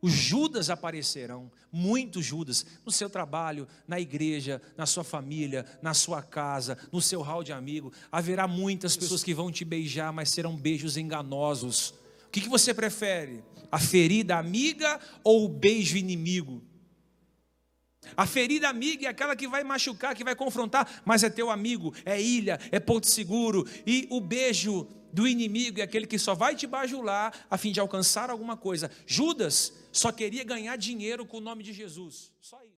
Os 0.00 0.12
Judas 0.12 0.68
aparecerão, 0.68 1.48
muitos 1.70 2.24
Judas, 2.24 2.66
no 2.84 2.90
seu 2.90 3.08
trabalho, 3.08 3.68
na 3.86 4.00
igreja, 4.00 4.60
na 4.76 4.84
sua 4.84 5.04
família, 5.04 5.64
na 5.80 5.94
sua 5.94 6.20
casa, 6.20 6.76
no 6.90 7.00
seu 7.00 7.22
hall 7.22 7.44
de 7.44 7.52
amigo. 7.52 7.92
Haverá 8.10 8.48
muitas 8.48 8.96
pessoas 8.96 9.22
que 9.22 9.32
vão 9.32 9.52
te 9.52 9.64
beijar, 9.64 10.12
mas 10.12 10.30
serão 10.30 10.56
beijos 10.56 10.96
enganosos. 10.96 11.94
O 12.26 12.30
que, 12.32 12.40
que 12.40 12.48
você 12.48 12.74
prefere? 12.74 13.44
A 13.70 13.78
ferida 13.78 14.36
amiga 14.36 14.98
ou 15.22 15.44
o 15.44 15.48
beijo 15.48 15.96
inimigo? 15.96 16.64
A 18.16 18.26
ferida 18.26 18.68
amiga 18.68 19.06
é 19.06 19.08
aquela 19.08 19.36
que 19.36 19.48
vai 19.48 19.64
machucar, 19.64 20.14
que 20.14 20.24
vai 20.24 20.34
confrontar, 20.34 21.02
mas 21.04 21.22
é 21.22 21.30
teu 21.30 21.50
amigo, 21.50 21.94
é 22.04 22.20
ilha, 22.20 22.58
é 22.70 22.78
ponto 22.78 23.08
seguro. 23.08 23.66
E 23.86 24.06
o 24.10 24.20
beijo 24.20 24.86
do 25.12 25.28
inimigo 25.28 25.80
é 25.80 25.82
aquele 25.82 26.06
que 26.06 26.18
só 26.18 26.34
vai 26.34 26.56
te 26.56 26.66
bajular 26.66 27.46
a 27.50 27.58
fim 27.58 27.70
de 27.70 27.80
alcançar 27.80 28.30
alguma 28.30 28.56
coisa. 28.56 28.90
Judas 29.06 29.72
só 29.92 30.10
queria 30.10 30.42
ganhar 30.42 30.76
dinheiro 30.76 31.26
com 31.26 31.36
o 31.36 31.40
nome 31.40 31.62
de 31.62 31.72
Jesus. 31.72 32.32
Só 32.40 32.58
isso. 32.62 32.70